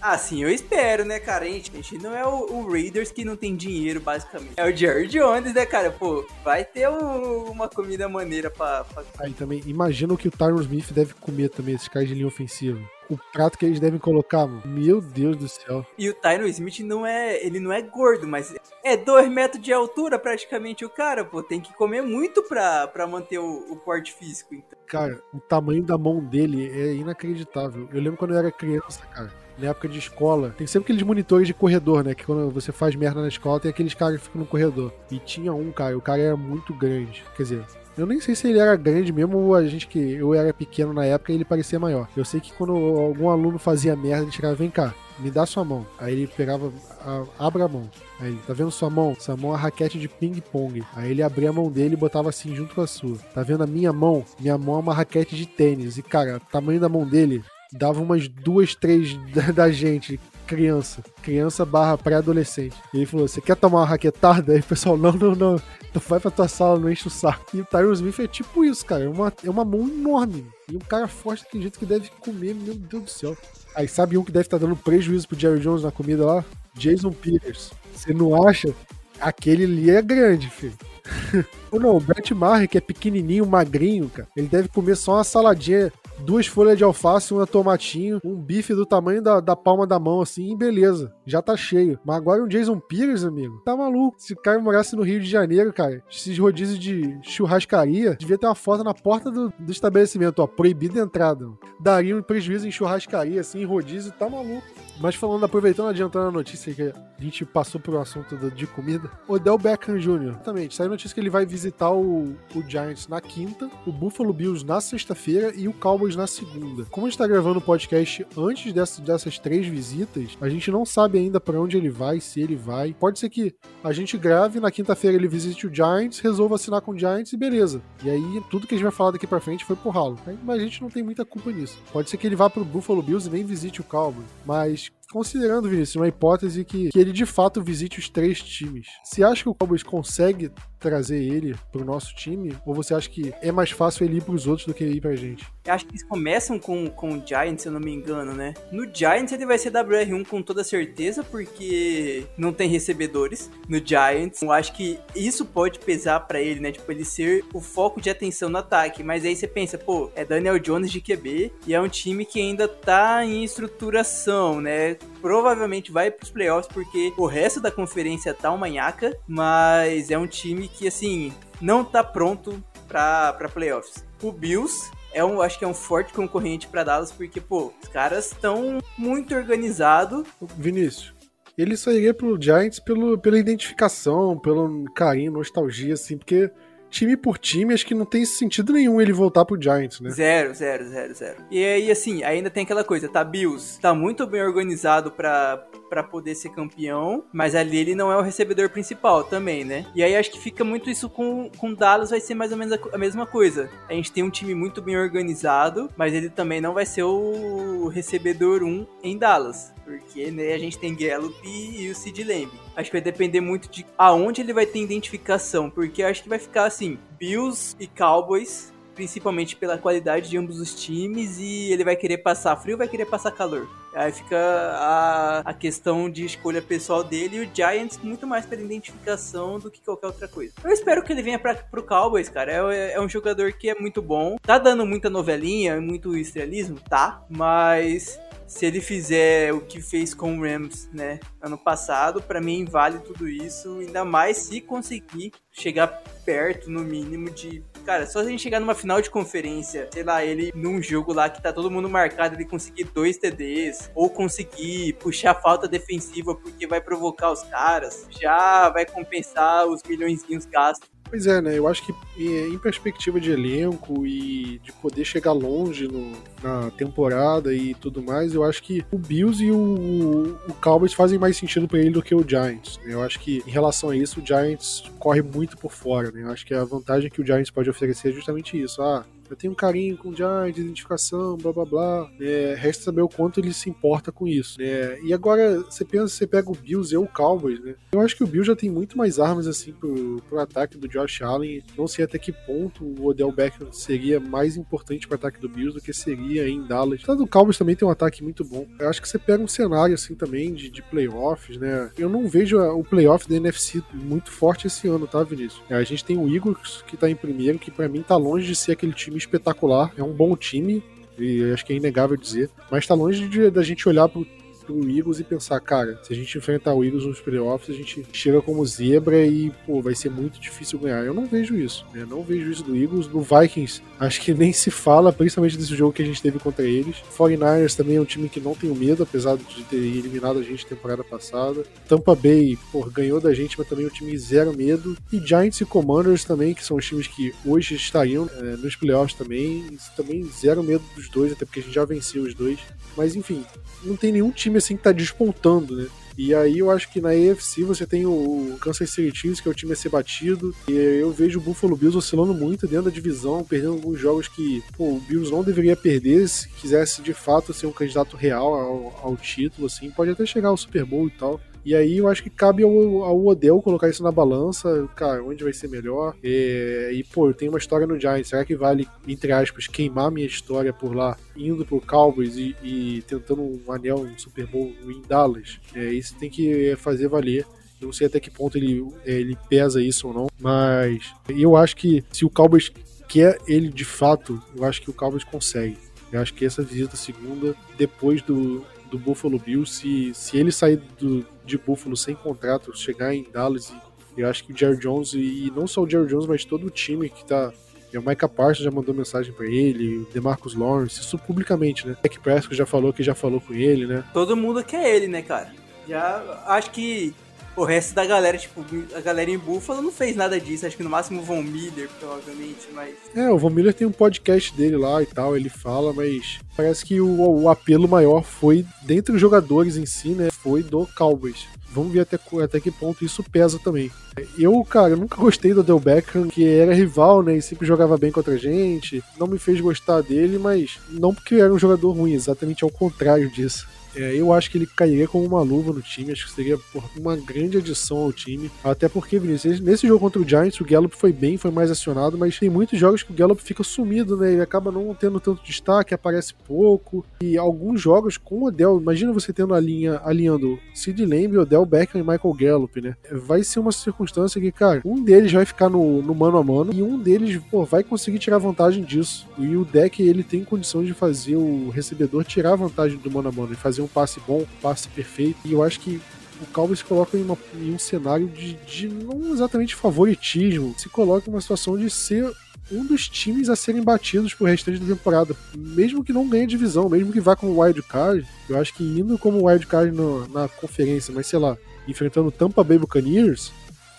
[0.00, 1.44] Ah, sim, eu espero, né, cara?
[1.44, 4.52] A gente, a gente não é o, o, Raiders que não tem dinheiro, basicamente.
[4.56, 5.90] É o Jerry Jones, né, cara?
[5.90, 9.02] Pô, vai ter um, uma comida maneira pra, pra...
[9.18, 12.26] Aí também, imagina o que o Tyron Smith deve comer também, esses caras de linha
[12.26, 12.78] ofensiva
[13.10, 14.62] o prato que eles devem colocar, mano.
[14.64, 15.84] Meu Deus do céu.
[15.98, 17.44] E o Tyron Smith não é.
[17.44, 18.54] Ele não é gordo, mas
[18.84, 21.42] é dois metros de altura praticamente o cara, pô.
[21.42, 24.54] Tem que comer muito pra, pra manter o, o porte físico.
[24.54, 24.78] Então.
[24.86, 27.88] Cara, o tamanho da mão dele é inacreditável.
[27.92, 31.46] Eu lembro quando eu era criança, cara na época de escola, tem sempre aqueles monitores
[31.46, 32.14] de corredor, né?
[32.14, 34.92] Que quando você faz merda na escola, tem aqueles caras que ficam no corredor.
[35.10, 37.24] E tinha um, cara, o cara era muito grande.
[37.36, 37.64] Quer dizer,
[37.96, 40.92] eu nem sei se ele era grande mesmo ou a gente que eu era pequeno
[40.92, 42.08] na época ele parecia maior.
[42.16, 45.64] Eu sei que quando algum aluno fazia merda, ele chegava, vem cá, me dá sua
[45.64, 45.86] mão.
[45.98, 47.88] Aí ele pegava, a, abra a mão.
[48.20, 49.16] Aí ele, tá vendo sua mão?
[49.18, 50.82] Sua mão é a raquete de ping-pong.
[50.94, 53.16] Aí ele abria a mão dele e botava assim junto com a sua.
[53.34, 54.24] Tá vendo a minha mão?
[54.38, 55.96] Minha mão é uma raquete de tênis.
[55.96, 57.42] E cara, o tamanho da mão dele
[57.72, 61.02] dava umas duas, três da, da gente criança.
[61.22, 62.76] Criança barra pré-adolescente.
[62.94, 64.52] E ele falou: Você quer tomar uma raquetada?
[64.52, 65.62] Aí o pessoal, não, não, não.
[65.90, 67.56] Então vai pra tua sala, não enche o saco.
[67.56, 69.04] E o Tyron Smith é tipo isso, cara.
[69.04, 70.46] É uma, é uma mão enorme.
[70.70, 73.36] E um cara forte daquele jeito que deve comer, meu Deus do céu.
[73.74, 76.44] Aí sabe um que deve estar tá dando prejuízo pro Jerry Jones na comida lá?
[76.74, 77.72] Jason Peters.
[77.94, 78.72] Você não acha?
[79.20, 80.74] Aquele ali é grande, filho.
[81.70, 85.24] Ou não, o Brett Maher, que é pequenininho, magrinho, cara, ele deve comer só uma
[85.24, 89.98] saladinha duas folhas de alface, um tomatinho, um bife do tamanho da, da palma da
[89.98, 91.12] mão, assim, e beleza.
[91.24, 91.98] Já tá cheio.
[92.04, 94.16] Mas agora um Jason Peters, amigo, tá maluco.
[94.18, 98.46] Se o cara morasse no Rio de Janeiro, cara, esses rodízios de churrascaria, devia ter
[98.46, 101.46] uma foto na porta do, do estabelecimento, ó, proibida entrada.
[101.80, 104.85] Daria um prejuízo em churrascaria, assim, rodízio, tá maluco.
[104.98, 109.10] Mas falando, aproveitando, adiantando a notícia que a gente passou pro assunto do, de comida,
[109.28, 110.30] Odell Beckham Jr.
[110.30, 114.32] Exatamente, saiu a notícia que ele vai visitar o, o Giants na quinta, o Buffalo
[114.32, 116.84] Bills na sexta-feira e o Cowboys na segunda.
[116.90, 120.84] Como a gente tá gravando o podcast antes dessa, dessas três visitas, a gente não
[120.84, 122.94] sabe ainda para onde ele vai, se ele vai.
[122.94, 126.92] Pode ser que a gente grave, na quinta-feira ele visite o Giants, resolva assinar com
[126.92, 127.82] o Giants e beleza.
[128.02, 130.18] E aí, tudo que a gente vai falar daqui pra frente foi pro ralo.
[130.42, 131.78] Mas a gente não tem muita culpa nisso.
[131.92, 134.26] Pode ser que ele vá pro Buffalo Bills e nem visite o Cowboys.
[134.44, 138.88] Mas considerando, Vinícius, uma hipótese que, que ele de fato visite os três times.
[139.04, 140.50] Você acha que o Cowboys consegue
[140.86, 142.56] trazer ele pro nosso time?
[142.64, 145.16] Ou você acha que é mais fácil ele ir pros outros do que ir pra
[145.16, 145.44] gente?
[145.64, 148.54] Eu acho que eles começam com, com o Giants, se eu não me engano, né?
[148.70, 154.42] No Giants ele vai ser WR1 com toda certeza, porque não tem recebedores no Giants.
[154.42, 156.70] Eu acho que isso pode pesar para ele, né?
[156.70, 159.02] Tipo, ele ser o foco de atenção no ataque.
[159.02, 162.40] Mas aí você pensa, pô, é Daniel Jones de QB e é um time que
[162.40, 164.96] ainda tá em estruturação, né?
[165.20, 170.26] Provavelmente vai pros playoffs porque o resto da conferência tá uma manhaca, mas é um
[170.26, 174.04] time que, assim, não tá pronto pra, pra playoffs.
[174.22, 177.88] O Bills é um, acho que é um forte concorrente para Dallas, porque, pô, os
[177.88, 180.26] caras estão muito organizados.
[180.56, 181.14] Vinícius,
[181.56, 186.50] ele sairia pro Giants pelo, pela identificação, pelo carinho, nostalgia, assim, porque
[186.90, 190.10] time por time, acho que não tem sentido nenhum ele voltar pro Giants, né?
[190.10, 191.36] Zero, zero, zero, zero.
[191.50, 193.22] E aí, assim, ainda tem aquela coisa, tá?
[193.24, 198.16] Bills tá muito bem organizado pra, pra poder ser campeão, mas ali ele não é
[198.16, 199.86] o recebedor principal também, né?
[199.94, 202.72] E aí acho que fica muito isso com, com Dallas, vai ser mais ou menos
[202.72, 203.68] a, a mesma coisa.
[203.88, 207.88] A gente tem um time muito bem organizado, mas ele também não vai ser o
[207.88, 209.75] recebedor 1 em Dallas.
[209.86, 212.50] Porque né, a gente tem Gallup e o Sid Lamb.
[212.74, 215.70] Acho que vai depender muito de aonde ele vai ter identificação.
[215.70, 220.74] Porque acho que vai ficar assim: Bills e Cowboys principalmente pela qualidade de ambos os
[220.74, 223.68] times e ele vai querer passar frio vai querer passar calor.
[223.94, 228.60] Aí fica a, a questão de escolha pessoal dele e o Giants muito mais pela
[228.60, 230.52] identificação do que qualquer outra coisa.
[230.62, 232.74] Eu espero que ele venha pra, pro Cowboys, cara.
[232.74, 234.36] É, é um jogador que é muito bom.
[234.42, 236.78] Tá dando muita novelinha, muito estrelismo?
[236.90, 237.24] Tá.
[237.30, 242.64] Mas se ele fizer o que fez com o Rams, né, ano passado, para mim
[242.64, 245.88] vale tudo isso, ainda mais se conseguir chegar
[246.24, 247.62] perto, no mínimo, de.
[247.86, 251.30] Cara, só a gente chegar numa final de conferência, sei lá, ele num jogo lá
[251.30, 256.66] que tá todo mundo marcado, ele conseguir dois TDs, ou conseguir puxar falta defensiva porque
[256.66, 261.56] vai provocar os caras, já vai compensar os milhõeszinhos gastos Pois é, né?
[261.56, 267.54] Eu acho que em perspectiva de elenco e de poder chegar longe no, na temporada
[267.54, 271.68] e tudo mais, eu acho que o Bills e o, o Cowboys fazem mais sentido
[271.68, 272.78] para ele do que o Giants.
[272.84, 272.94] Né?
[272.94, 276.22] Eu acho que em relação a isso, o Giants corre muito por fora, né?
[276.22, 278.82] Eu acho que a vantagem que o Giants pode oferecer é justamente isso.
[278.82, 282.10] Ah, eu tenho um carinho com o Giants, identificação, blá blá blá.
[282.20, 284.58] É, resta saber o quanto ele se importa com isso.
[284.58, 285.00] Né?
[285.02, 287.74] E agora, você pensa, você pega o Bills e o Cowboys, né?
[287.92, 290.88] Eu acho que o Bills já tem muito mais armas assim pro, pro ataque do
[290.88, 291.62] Josh Allen.
[291.76, 295.74] Não sei até que ponto o Odell Beckham seria mais importante pro ataque do Bills
[295.74, 297.02] do que seria em Dallas.
[297.02, 298.66] Tanto o Cowboys também tem um ataque muito bom.
[298.78, 301.90] Eu acho que você pega um cenário assim também de, de playoffs, né?
[301.98, 305.62] Eu não vejo o playoff da NFC muito forte esse ano, tá, Vinícius?
[305.68, 308.46] É, a gente tem o Eagles que tá em primeiro, que para mim tá longe
[308.46, 310.82] de ser aquele time espetacular, é um bom time,
[311.18, 314.26] e acho que é inegável dizer, mas está longe de, da gente olhar pro
[314.66, 318.04] pro Eagles e pensar, cara, se a gente enfrentar o Eagles nos playoffs, a gente
[318.12, 321.04] chega como zebra e, pô, vai ser muito difícil ganhar.
[321.04, 322.04] Eu não vejo isso, né?
[322.08, 323.06] Não vejo isso do Eagles.
[323.06, 326.64] No Vikings, acho que nem se fala, principalmente desse jogo que a gente teve contra
[326.64, 326.96] eles.
[327.16, 330.66] 49ers também é um time que não tem medo, apesar de ter eliminado a gente
[330.66, 331.64] temporada passada.
[331.88, 334.96] Tampa Bay, pô, ganhou da gente, mas também é um time zero medo.
[335.12, 339.16] E Giants e Commanders também, que são os times que hoje estariam é, nos playoffs
[339.16, 339.66] também.
[339.96, 342.58] Também zero medo dos dois, até porque a gente já venceu os dois.
[342.96, 343.44] Mas enfim,
[343.84, 345.86] não tem nenhum time assim que tá despontando, né?
[346.16, 349.50] E aí eu acho que na AFC você tem o Kansas City Chiefs, que é
[349.50, 350.54] o time a ser batido.
[350.68, 354.62] E eu vejo o Buffalo Bills oscilando muito dentro da divisão, perdendo alguns jogos que
[354.76, 359.00] pô, o Bills não deveria perder se quisesse de fato ser um candidato real ao,
[359.02, 359.90] ao título, assim.
[359.90, 361.40] Pode até chegar ao Super Bowl e tal.
[361.66, 362.70] E aí eu acho que cabe ao,
[363.02, 366.14] ao Odell colocar isso na balança, cara, onde vai ser melhor.
[366.22, 370.12] É, e, pô, eu tenho uma história no Giants, será que vale, entre aspas, queimar
[370.12, 374.72] minha história por lá, indo pro Cowboys e, e tentando um anel, um Super Bowl
[374.86, 375.58] em Dallas?
[375.74, 377.44] É, isso tem que fazer valer.
[377.80, 381.74] Eu não sei até que ponto ele, ele pesa isso ou não, mas eu acho
[381.74, 382.70] que se o Cowboys
[383.08, 385.76] quer ele de fato, eu acho que o Cowboys consegue.
[386.12, 390.80] Eu acho que essa visita segunda, depois do, do Buffalo Bills, se, se ele sair
[390.98, 393.72] do, de Buffalo sem contrato, chegar em Dallas,
[394.16, 396.70] eu acho que o Jerry Jones, e não só o Jerry Jones, mas todo o
[396.70, 397.52] time que tá.
[397.94, 401.96] O Micah Parsons já mandou lensagem para ele, o DeMarcus Lawrence, isso publicamente, né?
[402.02, 404.04] Dak Prescott já falou que já falou com ele, né?
[404.12, 405.50] Todo mundo quer ele, né, cara?
[405.88, 407.14] Já acho que
[407.56, 410.66] o resto da galera, tipo, a galera em Buffalo não fez nada disso.
[410.66, 412.94] Acho que no máximo o Von Miller, provavelmente, mas.
[413.14, 416.84] É, o Von Miller tem um podcast dele lá e tal, ele fala, mas parece
[416.84, 420.28] que o, o apelo maior foi, dentre os jogadores em si, né?
[420.30, 421.46] Foi do Cowboys.
[421.70, 423.90] Vamos ver até, até que ponto isso pesa também.
[424.38, 427.36] Eu, cara, eu nunca gostei do Del Beckham, que era rival, né?
[427.36, 429.04] E sempre jogava bem contra a gente.
[429.18, 433.30] Não me fez gostar dele, mas não porque era um jogador ruim, exatamente ao contrário
[433.30, 433.68] disso.
[433.96, 436.88] É, eu acho que ele cairia como uma luva no time, acho que seria porra,
[436.96, 438.50] uma grande adição ao time.
[438.62, 442.18] Até porque, Vinícius, nesse jogo contra o Giants, o Gallup foi bem, foi mais acionado,
[442.18, 444.32] mas tem muitos jogos que o Gallup fica sumido, né?
[444.32, 447.04] Ele acaba não tendo tanto destaque, aparece pouco.
[447.20, 451.64] E alguns jogos com o Odell, imagina você tendo a linha alinhando Sid Lamb, Odell
[451.64, 452.96] Beckham e Michael Gallup, né?
[453.10, 456.72] Vai ser uma circunstância que, cara, um deles vai ficar no, no mano a mano
[456.74, 459.26] e um deles, pô, vai conseguir tirar vantagem disso.
[459.38, 463.32] E o deck, ele tem condições de fazer o recebedor tirar vantagem do mano a
[463.32, 465.38] mano e fazer um um passe bom, um passe perfeito.
[465.44, 466.00] E eu acho que
[466.40, 470.88] o Cowboys se coloca em, uma, em um cenário de, de, não exatamente favoritismo, se
[470.88, 472.30] coloca em uma situação de ser
[472.70, 476.88] um dos times a serem batidos pro restante da temporada, mesmo que não ganhe divisão,
[476.88, 480.48] mesmo que vá como wild card, eu acho que indo como wild card no, na
[480.48, 481.56] conferência, mas sei lá,
[481.86, 483.52] enfrentando Tampa Bay Buccaneers,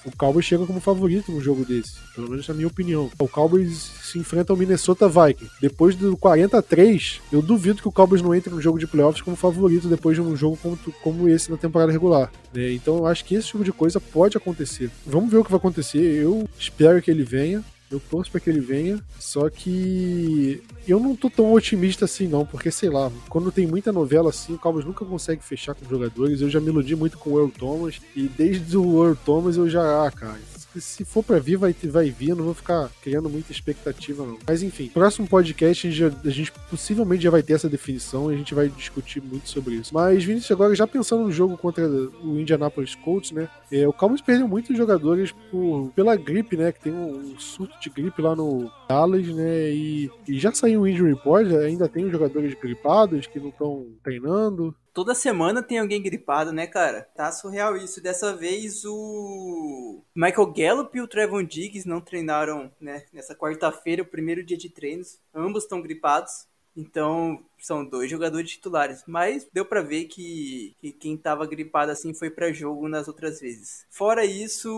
[0.07, 3.11] o Cowboys chega como favorito num jogo desse, pelo menos na minha opinião.
[3.19, 5.53] O Cowboys se enfrenta ao Minnesota Vikings.
[5.59, 9.35] Depois do 43, eu duvido que o Cowboys não entre no jogo de playoffs como
[9.35, 12.31] favorito depois de um jogo como, como esse na temporada regular.
[12.53, 12.71] Né?
[12.71, 14.89] Então eu acho que esse tipo de coisa pode acontecer.
[15.05, 15.99] Vamos ver o que vai acontecer.
[15.99, 17.63] Eu espero que ele venha.
[17.89, 22.45] Eu torço para que ele venha, só que eu não tô tão otimista assim não,
[22.45, 26.41] porque sei lá, quando tem muita novela assim, o Cowboys nunca consegue fechar com jogadores.
[26.41, 29.69] Eu já me iludi muito com o Earl Thomas e desde o Earl Thomas eu
[29.69, 30.37] já, ah, cara,
[30.81, 32.35] se for pra vir, vai, vai vir.
[32.35, 34.37] Não vou ficar criando muita expectativa, não.
[34.45, 38.35] Mas enfim, próximo podcast a gente, a gente, possivelmente já vai ter essa definição e
[38.35, 39.93] a gente vai discutir muito sobre isso.
[39.93, 43.49] Mas, Vinícius, agora já pensando no jogo contra o Indianapolis Colts, né?
[43.71, 46.71] É, o Cowboys perdeu muitos jogadores por, pela gripe, né?
[46.71, 49.71] Que tem um surto de gripe lá no Dallas, né?
[49.71, 54.75] E, e já saiu o injury report, ainda tem jogadores gripados que não estão treinando
[54.97, 57.07] toda semana tem alguém gripado, né, cara?
[57.15, 58.01] Tá surreal isso.
[58.01, 64.07] Dessa vez o Michael Gallup e o Trevon Diggs não treinaram, né, nessa quarta-feira, o
[64.07, 65.19] primeiro dia de treinos.
[65.31, 66.47] Ambos estão gripados.
[66.77, 72.13] Então, são dois jogadores titulares, mas deu para ver que, que, quem tava gripado assim
[72.13, 73.85] foi para jogo nas outras vezes.
[73.89, 74.69] Fora isso,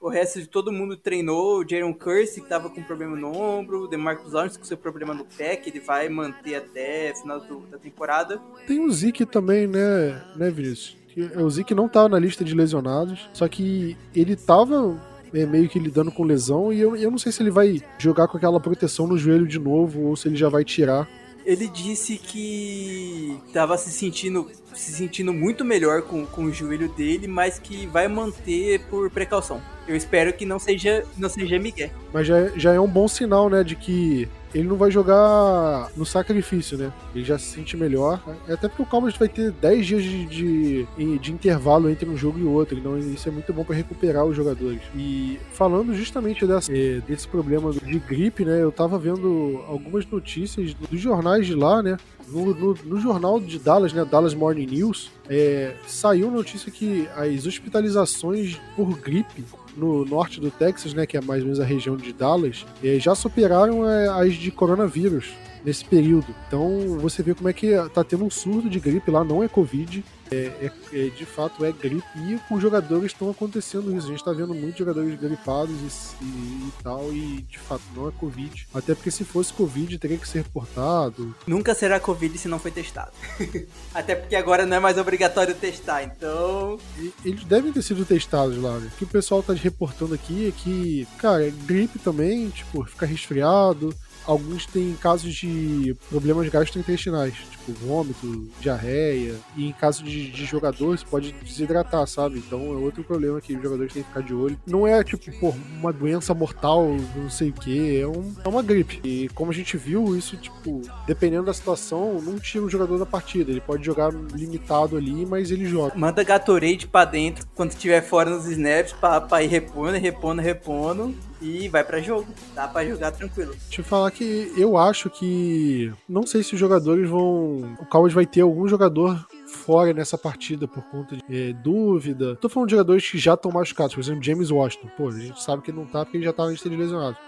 [0.00, 1.60] o resto de todo mundo treinou.
[1.60, 5.12] O Jaron Curse, que tava com problema no ombro, o DeMarcus Lawrence com seu problema
[5.12, 8.40] no pé, que ele vai manter até final do, da temporada.
[8.66, 10.96] Tem o Zeke também, né, né, Vinícius?
[11.36, 15.78] O Zeke não tava na lista de lesionados, só que ele tava é, meio que
[15.78, 19.06] lidando com lesão e eu, eu não sei se ele vai jogar com aquela proteção
[19.06, 21.08] no joelho de novo ou se ele já vai tirar.
[21.44, 27.26] Ele disse que estava se sentindo se sentindo muito melhor com, com o joelho dele,
[27.26, 29.60] mas que vai manter por precaução.
[29.88, 31.90] Eu espero que não seja não seja Miguel.
[32.12, 36.06] Mas já, já é um bom sinal, né, de que ele não vai jogar no
[36.06, 36.92] sacrifício, né?
[37.14, 38.20] Ele já se sente melhor.
[38.48, 42.16] É até porque o Cowboys vai ter 10 dias de, de, de, intervalo entre um
[42.16, 42.78] jogo e outro.
[42.78, 44.80] Então isso é muito bom para recuperar os jogadores.
[44.94, 48.62] E falando justamente dessa, é, desse problema de gripe, né?
[48.62, 51.96] Eu tava vendo algumas notícias dos jornais de lá, né?
[52.28, 54.04] No, no, no jornal de Dallas, né?
[54.04, 59.44] Dallas Morning News, é, saiu notícia que as hospitalizações por gripe
[59.76, 62.98] no norte do Texas, né, que é mais ou menos a região de Dallas, eh,
[62.98, 65.32] já superaram eh, as de coronavírus
[65.64, 66.34] nesse período.
[66.46, 69.48] Então você vê como é que tá tendo um surto de gripe lá, não é
[69.48, 74.06] Covid, é, é, é, de fato é gripe e com jogadores estão acontecendo isso.
[74.06, 75.74] A gente está vendo muitos jogadores gripados
[76.20, 78.68] e, e, e, tal, e de fato não é Covid.
[78.74, 81.34] Até porque se fosse Covid teria que ser reportado.
[81.46, 83.12] Nunca será Covid se não foi testado.
[83.94, 86.78] Até porque agora não é mais obrigatório testar, então.
[86.98, 88.90] E, eles devem ter sido testados lá, né?
[88.92, 93.06] O que o pessoal tá reportando aqui é que, cara, é gripe também, tipo, fica
[93.06, 93.94] resfriado
[94.28, 101.02] alguns têm casos de problemas gastrointestinais, tipo vômito, diarreia, e em caso de, de jogadores
[101.02, 102.38] pode desidratar, sabe?
[102.38, 104.60] Então é outro problema que os jogadores têm que ficar de olho.
[104.66, 108.62] Não é tipo, pô, uma doença mortal, não sei o que, é, um, é uma
[108.62, 109.00] gripe.
[109.02, 113.06] E como a gente viu, isso, tipo, dependendo da situação, não tira o jogador da
[113.06, 113.50] partida.
[113.50, 115.94] Ele pode jogar limitado ali, mas ele joga.
[115.96, 121.14] Manda Gatorade pra dentro quando estiver fora nos snaps pra, pra ir repondo, repondo, repondo
[121.40, 122.26] e vai para jogo.
[122.54, 123.52] Dá para jogar tranquilo.
[123.52, 128.12] Deixa eu falar que eu acho que não sei se os jogadores vão, o Cowboys
[128.14, 132.36] vai ter algum jogador fora nessa partida por conta de é, dúvida.
[132.36, 134.88] Tô falando de jogadores que já estão machucados, por exemplo, James Washington.
[134.96, 136.68] Pô, a gente sabe que ele não tá porque ele já tá na lista.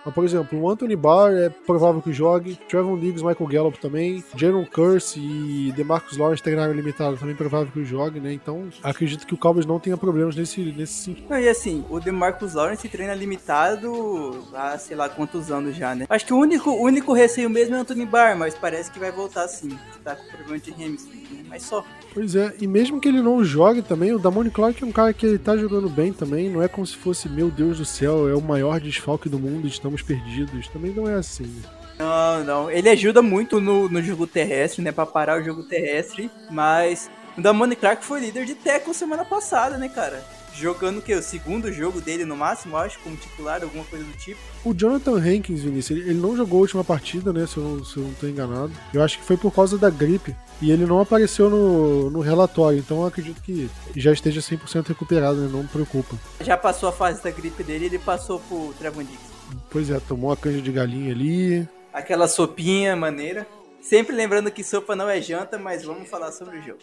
[0.05, 4.23] Mas, por exemplo, o Anthony Barr é provável que jogue, Trevon Diggs, Michael Gallup também,
[4.37, 8.33] Jaron Curse e DeMarcus Lawrence treinaram limitado, também provável que jogue, né?
[8.33, 11.35] Então, acredito que o Cowboys não tenha problemas nesse, sentido.
[11.35, 16.07] E assim, o DeMarcus Lawrence treina limitado há sei lá quantos anos já, né?
[16.09, 19.11] Acho que o único, único receio mesmo é o Anthony Barr, mas parece que vai
[19.11, 19.79] voltar sim.
[20.05, 21.40] Tá com problema de hamstring, né?
[21.51, 21.85] Mas só.
[22.15, 25.13] Pois é, e mesmo que ele não jogue também, o Damone Clark é um cara
[25.13, 28.29] que ele tá jogando bem também, não é como se fosse, meu Deus do céu,
[28.29, 30.69] é o maior desfalque do mundo, estamos perdidos.
[30.69, 31.53] Também não é assim.
[31.99, 32.71] Não, não.
[32.71, 34.93] Ele ajuda muito no, no jogo terrestre, né?
[34.93, 39.77] Pra parar o jogo terrestre, mas o Damone Clark foi líder de tackle semana passada,
[39.77, 40.25] né, cara?
[40.61, 41.15] jogando o que?
[41.15, 44.41] O segundo jogo dele no máximo, acho, como titular, alguma coisa do tipo.
[44.65, 47.47] O Jonathan Hankins, Vinícius, ele, ele não jogou a última partida, né?
[47.47, 48.73] Se eu, não, se eu não tô enganado.
[48.93, 50.35] Eu acho que foi por causa da gripe.
[50.63, 55.41] E ele não apareceu no, no relatório, então eu acredito que já esteja 100% recuperado,
[55.41, 55.49] né?
[55.51, 56.17] Não me preocupa.
[56.41, 59.31] Já passou a fase da gripe dele ele passou pro Trevon Diggs.
[59.71, 61.69] Pois é, tomou a canja de galinha ali.
[61.93, 63.47] Aquela sopinha maneira.
[63.81, 66.79] Sempre lembrando que sopa não é janta, mas vamos falar sobre o jogo.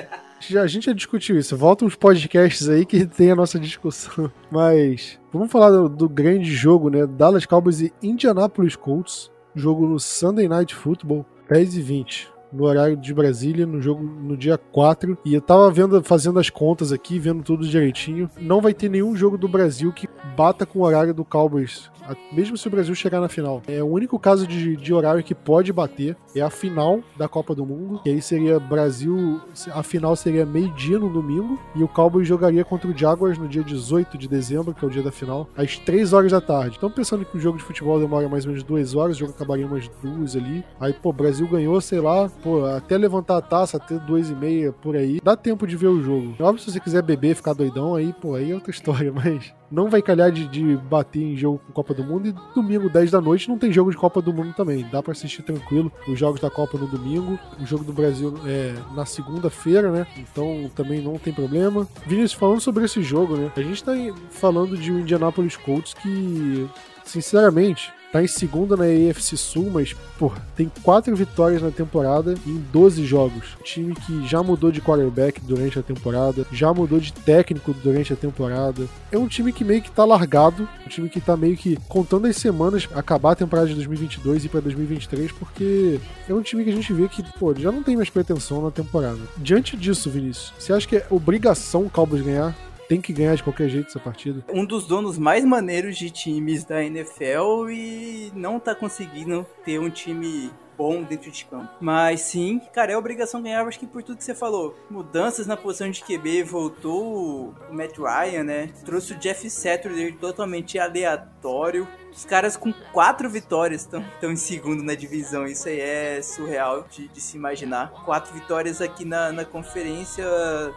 [0.38, 1.56] já, a gente já discutiu isso.
[1.56, 4.30] Volta uns podcasts aí que tem a nossa discussão.
[4.52, 7.06] Mas vamos falar do, do grande jogo, né?
[7.06, 9.30] Dallas Cowboys e Indianapolis Colts.
[9.54, 12.32] Jogo no Sunday Night Football, 10 e 20.
[12.52, 15.18] No horário de Brasília, no jogo no dia 4.
[15.24, 18.30] E eu tava vendo, fazendo as contas aqui, vendo tudo direitinho.
[18.40, 21.90] Não vai ter nenhum jogo do Brasil que bata com o horário do Cowboys
[22.32, 23.62] mesmo se o Brasil chegar na final.
[23.66, 27.54] É o único caso de, de horário que pode bater é a final da Copa
[27.54, 29.40] do Mundo, que aí seria Brasil,
[29.72, 33.62] a final seria meio-dia no domingo e o Cowboys jogaria contra o Jaguars no dia
[33.62, 36.76] 18 de dezembro, que é o dia da final, às 3 horas da tarde.
[36.76, 39.32] Então pensando que o jogo de futebol demora mais ou menos 2 horas, o jogo
[39.32, 40.64] acabaria umas duas ali.
[40.80, 44.72] Aí, pô, Brasil ganhou, sei lá, pô, até levantar a taça, até duas e meia
[44.72, 45.20] por aí.
[45.22, 46.34] Dá tempo de ver o jogo.
[46.40, 49.88] Óbvio, se você quiser beber, ficar doidão, aí, pô, aí é outra história, mas não
[49.88, 53.20] vai calhar de, de bater em jogo com Copa do Mundo e domingo, 10 da
[53.20, 54.86] noite, não tem jogo de Copa do Mundo também.
[54.90, 58.74] Dá para assistir tranquilo os jogos da Copa no domingo, o jogo do Brasil é
[58.94, 60.06] na segunda-feira, né?
[60.18, 61.86] Então também não tem problema.
[62.06, 63.50] Vinícius, falando sobre esse jogo, né?
[63.56, 63.92] A gente tá
[64.30, 66.68] falando de um Indianapolis Colts que,
[67.04, 72.62] sinceramente, Tá em segunda na AFC Sul, mas, pô, tem quatro vitórias na temporada em
[72.70, 73.56] 12 jogos.
[73.58, 78.12] Um time que já mudou de quarterback durante a temporada, já mudou de técnico durante
[78.12, 78.86] a temporada.
[79.10, 82.26] É um time que meio que tá largado, um time que tá meio que contando
[82.26, 85.98] as semanas acabar a temporada de 2022 e para 2023, porque
[86.28, 88.70] é um time que a gente vê que, pô, já não tem mais pretensão na
[88.70, 89.20] temporada.
[89.38, 92.54] Diante disso, Vinícius, você acha que é obrigação o Cowboys ganhar?
[92.92, 94.44] Tem que ganhar de qualquer jeito essa partida.
[94.52, 99.88] Um dos donos mais maneiros de times da NFL e não tá conseguindo ter um
[99.88, 101.68] time bom dentro de campo.
[101.80, 104.76] Mas sim, cara, é obrigação ganhar, acho que por tudo que você falou.
[104.90, 108.70] Mudanças na posição de QB, voltou o Matt Ryan, né?
[108.84, 111.86] Trouxe o Jeff Saturday totalmente aleatório.
[112.14, 115.46] Os caras com quatro vitórias estão em segundo na divisão.
[115.46, 117.90] Isso aí é surreal de, de se imaginar.
[118.04, 120.24] Quatro vitórias aqui na, na Conferência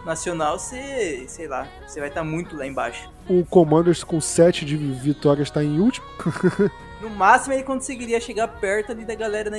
[0.06, 3.10] Nacional, você, sei lá, você vai estar tá muito lá embaixo.
[3.28, 6.06] O Commanders com sete de vitórias está em último.
[7.06, 9.58] No máximo ele conseguiria chegar perto ali da galera na,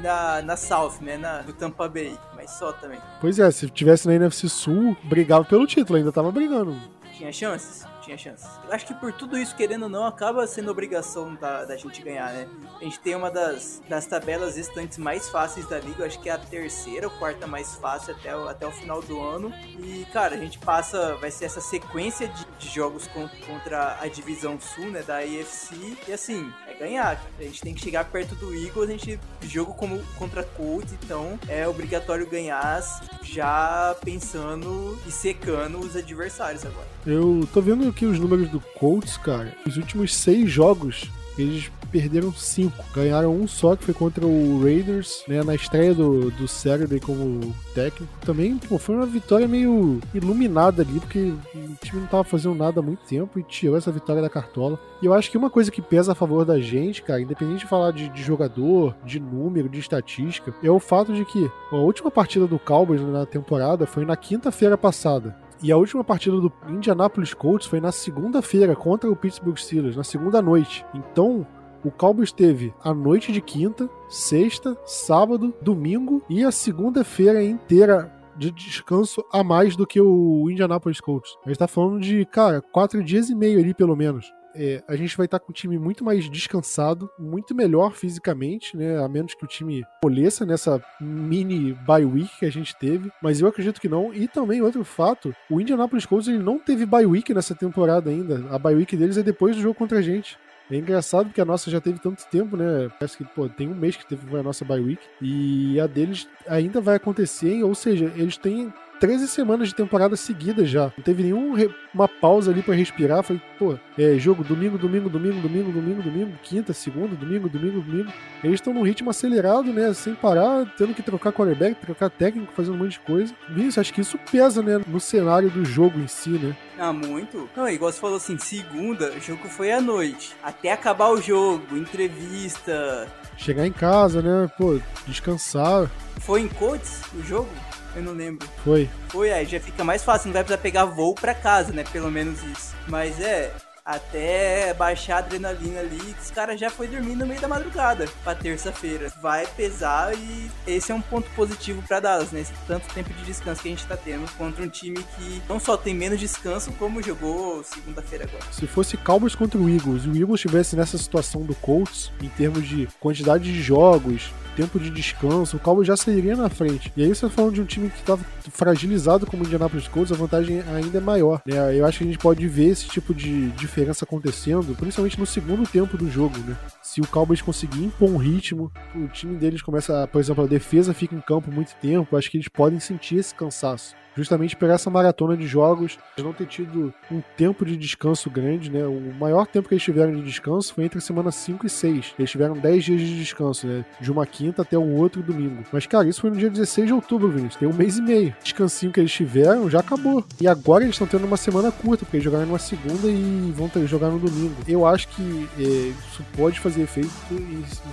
[0.00, 1.18] na, na South, né?
[1.18, 2.18] Na, do Tampa Bay.
[2.38, 3.00] Mas só também.
[3.20, 6.74] Pois é, se tivesse na NFC Sul, brigava pelo título, ainda tava brigando.
[7.12, 7.84] Tinha chances?
[8.08, 8.46] tinha chance.
[8.66, 12.02] Eu acho que por tudo isso, querendo ou não, acaba sendo obrigação da, da gente
[12.02, 12.48] ganhar, né?
[12.80, 16.28] A gente tem uma das, das tabelas restantes mais fáceis da liga, eu acho que
[16.28, 19.52] é a terceira ou quarta mais fácil até o, até o final do ano.
[19.78, 24.08] E, cara, a gente passa, vai ser essa sequência de, de jogos com, contra a
[24.08, 25.96] divisão sul, né, da AFC.
[26.06, 27.22] E assim, é ganhar.
[27.38, 31.38] A gente tem que chegar perto do Eagles, a gente jogo como contra Colts, então
[31.48, 32.80] é obrigatório ganhar
[33.22, 36.86] já pensando e secando os adversários agora.
[37.06, 39.54] Eu tô vendo aqui os números do Colts, cara.
[39.66, 42.84] Os últimos seis jogos, eles perderam cinco.
[42.94, 45.42] Ganharam um só, que foi contra o Raiders, né?
[45.42, 48.12] Na estreia do, do Saturday como técnico.
[48.20, 52.80] Também, pô, foi uma vitória meio iluminada ali, porque o time não tava fazendo nada
[52.80, 54.78] há muito tempo e tirou essa vitória da cartola.
[55.00, 57.66] E eu acho que uma coisa que pesa a favor da gente, cara, independente de
[57.66, 62.10] falar de, de jogador, de número, de estatística, é o fato de que a última
[62.10, 65.36] partida do Cowboys na temporada foi na quinta-feira passada.
[65.62, 70.04] E a última partida do Indianapolis Colts foi na segunda-feira contra o Pittsburgh Steelers, na
[70.04, 70.86] segunda noite.
[70.94, 71.44] Então,
[71.84, 78.52] o Cowboys teve a noite de quinta, sexta, sábado, domingo e a segunda-feira inteira de
[78.52, 81.36] descanso a mais do que o Indianapolis Colts.
[81.44, 84.96] A gente tá falando de, cara, quatro dias e meio ali, pelo menos é, a
[84.96, 88.98] gente vai estar com o time muito mais descansado, muito melhor fisicamente, né?
[88.98, 93.40] A menos que o time molheça nessa mini bye week que a gente teve, mas
[93.40, 94.12] eu acredito que não.
[94.12, 98.44] E também outro fato, o Indianapolis Colts ele não teve bye week nessa temporada ainda.
[98.50, 100.36] A bye week deles é depois do jogo contra a gente.
[100.70, 102.90] É engraçado porque a nossa já teve tanto tempo, né?
[102.98, 105.02] Parece que, pô, tem um mês que teve a nossa bye week.
[105.22, 110.68] E a deles ainda vai acontecer, ou seja, eles têm 13 semanas de temporada seguidas
[110.68, 110.92] já.
[110.96, 113.22] Não teve nenhuma pausa ali para respirar.
[113.22, 118.12] Foi, pô, é jogo domingo, domingo, domingo, domingo, domingo, domingo, quinta, segunda, domingo, domingo, domingo.
[118.42, 119.92] Eles estão num ritmo acelerado, né?
[119.94, 123.34] Sem parar, tendo que trocar quarterback, trocar técnico, fazendo um monte de coisa.
[123.56, 124.80] Isso, acho que isso pesa, né?
[124.86, 126.56] No cenário do jogo em si, né?
[126.78, 127.48] Ah, muito.
[127.56, 130.34] Não, igual você falou assim, segunda, o jogo foi à noite.
[130.42, 133.08] Até acabar o jogo, entrevista.
[133.36, 134.50] Chegar em casa, né?
[134.56, 135.90] Pô, descansar.
[136.20, 137.48] Foi em Codes o jogo?
[137.94, 138.48] Eu não lembro.
[138.64, 138.88] Foi.
[139.08, 141.84] Foi, aí já fica mais fácil, não vai precisar pegar voo pra casa, né?
[141.90, 142.74] Pelo menos isso.
[142.86, 143.52] Mas é,
[143.88, 148.34] até baixar a adrenalina ali, os caras já foi dormir no meio da madrugada pra
[148.34, 149.10] terça-feira.
[149.22, 152.40] Vai pesar e esse é um ponto positivo para Dallas, né?
[152.40, 155.58] Esse tanto tempo de descanso que a gente tá tendo contra um time que não
[155.58, 158.44] só tem menos descanso, como jogou segunda-feira agora.
[158.52, 162.28] Se fosse Cowboys contra o Eagles e o Eagles estivesse nessa situação do Colts, em
[162.28, 166.92] termos de quantidade de jogos, tempo de descanso, o Cowboys já sairia na frente.
[166.96, 170.10] E aí você tá falando de um time que estava fragilizado como o Indianapolis Colts,
[170.10, 171.40] a vantagem ainda é maior.
[171.46, 171.78] Né?
[171.78, 175.62] Eu acho que a gente pode ver esse tipo de diferença acontecendo, principalmente no segundo
[175.68, 176.56] tempo do jogo, né?
[176.82, 180.92] Se o Cowboys conseguir impor um ritmo, o time deles começa, por exemplo, a defesa
[180.92, 184.90] fica em campo muito tempo, acho que eles podem sentir esse cansaço justamente por essa
[184.90, 188.84] maratona de jogos, não ter tido um tempo de descanso grande, né?
[188.84, 192.14] O maior tempo que eles tiveram de descanso foi entre a semana 5 e 6.
[192.18, 193.84] Eles tiveram 10 dias de descanso, né?
[194.00, 195.64] De uma quinta até o outro domingo.
[195.72, 197.56] Mas, cara, isso foi no dia 16 de outubro, Vinícius.
[197.56, 198.34] Tem um mês e meio.
[198.38, 200.24] O descansinho que eles tiveram já acabou.
[200.40, 203.68] E agora eles estão tendo uma semana curta, porque eles jogaram numa segunda e vão
[203.68, 204.54] ter, jogar no domingo.
[204.66, 207.10] Eu acho que é, isso pode fazer efeito.